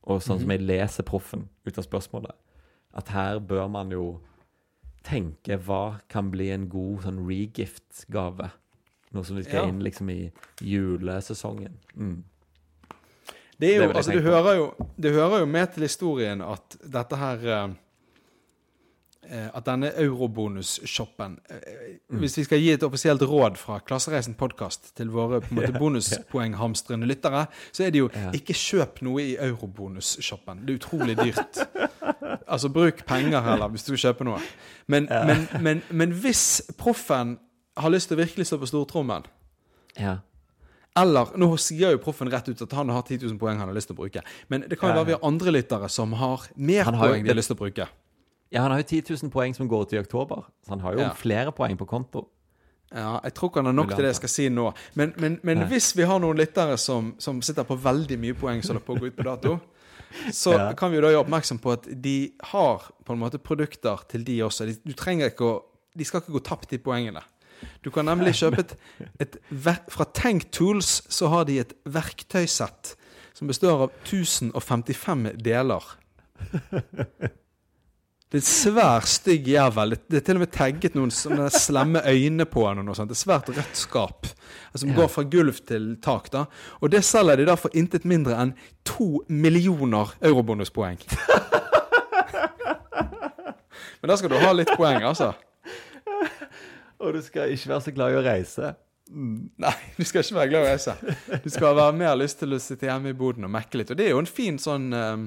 [0.03, 2.33] og sånn som jeg leser proffen ut av spørsmålet,
[2.97, 4.19] at her bør man jo
[5.05, 8.49] tenke hva kan bli en god sånn regift-gave.
[9.11, 9.69] Noe som vi skal Ja.
[9.69, 10.31] inn liksom i
[10.61, 11.77] julesesongen.
[11.95, 12.23] Mm.
[13.59, 16.77] Det, er jo, Det altså, det, hører jo, det hører jo med til historien at
[16.81, 17.73] dette her eh,
[19.31, 21.37] At denne eurobonus-shoppen
[22.11, 22.19] Mm.
[22.19, 25.71] Hvis vi skal gi et offisielt råd fra Klassereisen podkast til våre på en måte,
[25.81, 30.65] bonuspoenghamstrende lyttere, så er det jo ikke kjøp noe i eurobonus-shoppen.
[30.65, 31.61] Det er utrolig dyrt.
[32.51, 34.39] Altså bruk penger heller hvis du skal kjøpe noe.
[34.91, 37.37] Men, men, men, men hvis proffen
[37.79, 39.23] har lyst til å virkelig stå på stortrommen
[39.99, 40.17] Ja.
[40.99, 43.75] eller, nå sier jo proffen rett ut at han har 10 000 poeng han har
[43.75, 44.23] lyst til å bruke.
[44.51, 47.31] Men det kan jo være vi har andre lyttere som har mer har poeng de
[47.31, 47.87] har lyst til å bruke.
[48.51, 50.93] Ja, han har jo 10 000 poeng som går ut i oktober, så han har
[50.93, 51.09] jo Ja.
[51.13, 52.27] flere poeng på konto.
[52.93, 54.73] Ja, jeg tror ikke han har nok til det jeg skal si nå.
[54.99, 58.59] Men, men, men hvis vi har noen lyttere som, som sitter på veldig mye poeng
[58.63, 59.53] som holder på å gå ut på dato,
[60.43, 60.73] så Ja.
[60.75, 64.25] kan vi jo da gjøre oppmerksom på at de har på en måte produkter til
[64.27, 64.65] de også.
[64.67, 65.61] De, du trenger ikke å
[65.95, 67.19] De skal ikke gå tapt, de poengene.
[67.83, 68.75] Du kan nemlig kjøpe et,
[69.19, 72.95] et ver- Fra Tank Tools så har de et verktøysett
[73.35, 75.83] som består av 1055 deler.
[78.31, 79.97] Det er et svær, stygg jævel.
[80.07, 82.85] Det, er til og med tagget noen sånne slemme øyne på henne.
[82.87, 83.11] noe sånt.
[83.11, 84.29] Det er svært rødt skap
[84.75, 84.95] som Ja.
[85.01, 86.29] går fra gulv til tak.
[86.31, 86.45] da.
[86.81, 88.53] Og det selger de da for intet mindre enn
[88.87, 90.97] to millioner eurobonuspoeng.
[94.01, 95.33] Men da skal du ha litt poeng, altså.
[97.01, 98.71] Og du skal ikke være så glad i å reise.
[99.11, 100.95] Nei, du skal ikke være glad i å reise.
[101.43, 103.91] Du skal være mer lyst til å sitte hjemme i boden og mekke litt.
[103.91, 105.17] Og det er jo en fin sånn eh,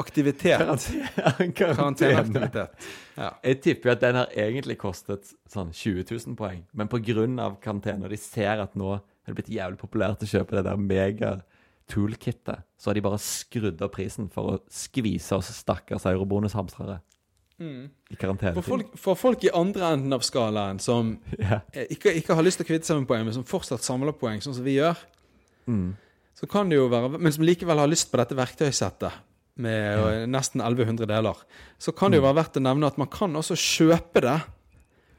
[0.00, 0.58] aktivitet.
[0.58, 1.52] Karantene.
[1.58, 2.88] Karanteneaktivitet.
[3.16, 3.30] Ja.
[3.44, 7.50] Jeg tipper at den har egentlig kostet sånn 20 000 poeng, men pga.
[7.62, 10.80] karantene, og de ser at nå er det blitt jævlig populært å kjøpe det der
[10.80, 11.36] mega
[11.92, 17.00] toolkittet, så har de bare skrudd opp prisen for å skvise oss stakkars eurobonushamstrere
[17.62, 18.56] i karantene.
[18.56, 22.58] For, folk, for folk i andre enden av skalaen som eh, ikke, ikke har lyst
[22.58, 24.98] til å kvitte seg med poeng, men som fortsatt samler poeng, sånn som vi gjør,
[25.70, 25.92] Mm.
[26.34, 29.14] så kan det jo være Men som likevel har lyst på dette verktøysettet
[29.62, 30.26] med ja.
[30.30, 31.38] nesten 1100 deler,
[31.78, 34.36] så kan det jo være verdt å nevne at man kan også kjøpe det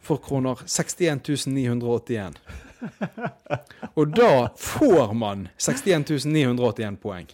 [0.04, 2.38] for kroner 61 981.
[4.00, 7.28] Og da får man 61 981 poeng.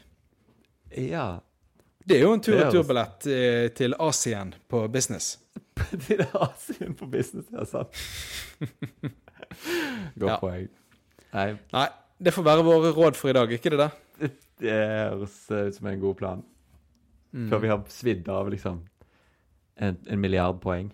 [0.95, 1.29] ja.
[2.09, 5.35] Det er jo en tur-retur-billett eh, til Asien på business.
[6.07, 7.93] Til Asien på business, ja, sant.
[10.17, 10.37] Godt Ja.
[10.41, 10.65] poeng.
[11.35, 11.45] Nei,
[11.75, 11.83] Nei,
[12.17, 13.89] det får være våre råd for i dag, ikke det det?
[14.23, 14.31] det,
[14.63, 16.41] det høres ut som en god plan.
[17.33, 17.49] Mm.
[17.51, 18.79] Før vi har svidd av liksom
[19.79, 20.91] en, en milliard poeng.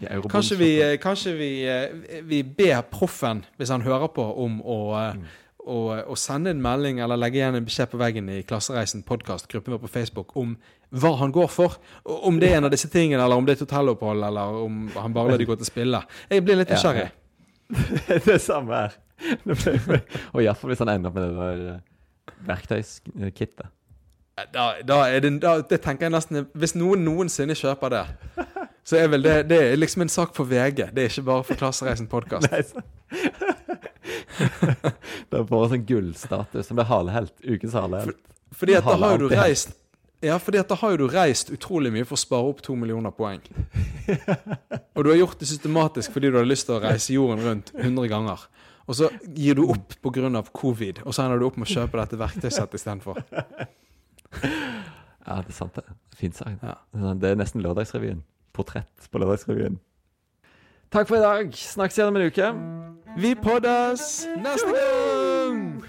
[0.00, 0.70] Kanskje vi,
[1.00, 5.24] kanskje vi, eh, vi ber proffen, hvis han hører på, om å, eh, Mm.
[5.66, 5.78] å,
[6.08, 9.74] å sende en melding eller legge igjen en beskjed på veggen i Klassereisen podkast, gruppen
[9.74, 10.54] vår på Facebook, om
[10.90, 11.76] hva han går for.
[12.04, 14.88] Om det er en av disse tingene, eller om det er et hotellopphold, eller om
[14.96, 16.00] han bare lar de gå til spille.
[16.30, 17.10] Jeg blir litt Ja, er
[18.26, 18.96] det samme her.
[20.34, 23.68] Og iallfall hvis han ender opp med det der eh, verktøyskittet.
[24.52, 28.04] Da, da er det, da, det tenker jeg nesten Hvis noen noensinne kjøper det,
[28.86, 30.86] så er vel det, det er liksom en sak for VG.
[30.94, 32.48] Det er ikke bare for Klassereisen podkast.
[35.30, 37.34] Det får sånn gullstatus som blir halehelt.
[37.44, 38.18] Ukens halehelt.
[38.56, 39.76] Fordi at da har jo du reist
[40.24, 42.74] Ja, fordi at da har jo du reist utrolig mye for å spare opp to
[42.76, 43.44] millioner poeng.
[44.96, 47.72] Og du har gjort det systematisk fordi du har lyst til å reise jorden rundt
[47.76, 48.42] 100 ganger.
[48.90, 50.42] Og så gir du opp pga.
[50.52, 53.22] covid, og så ender du opp med å kjøpe dette verktøysettet istedenfor.
[55.26, 55.84] Ja, det er sant, det.
[56.16, 56.58] Fin sang.
[56.62, 56.74] Ja.
[57.14, 58.24] Det er nesten Lørdagsrevyen.
[58.56, 59.78] Portrett på Lørdagsrevyen.
[60.90, 61.52] Takk for i dag.
[61.54, 62.50] Snakkes igjen om en uke.
[63.20, 65.84] Vi poddes neste gang!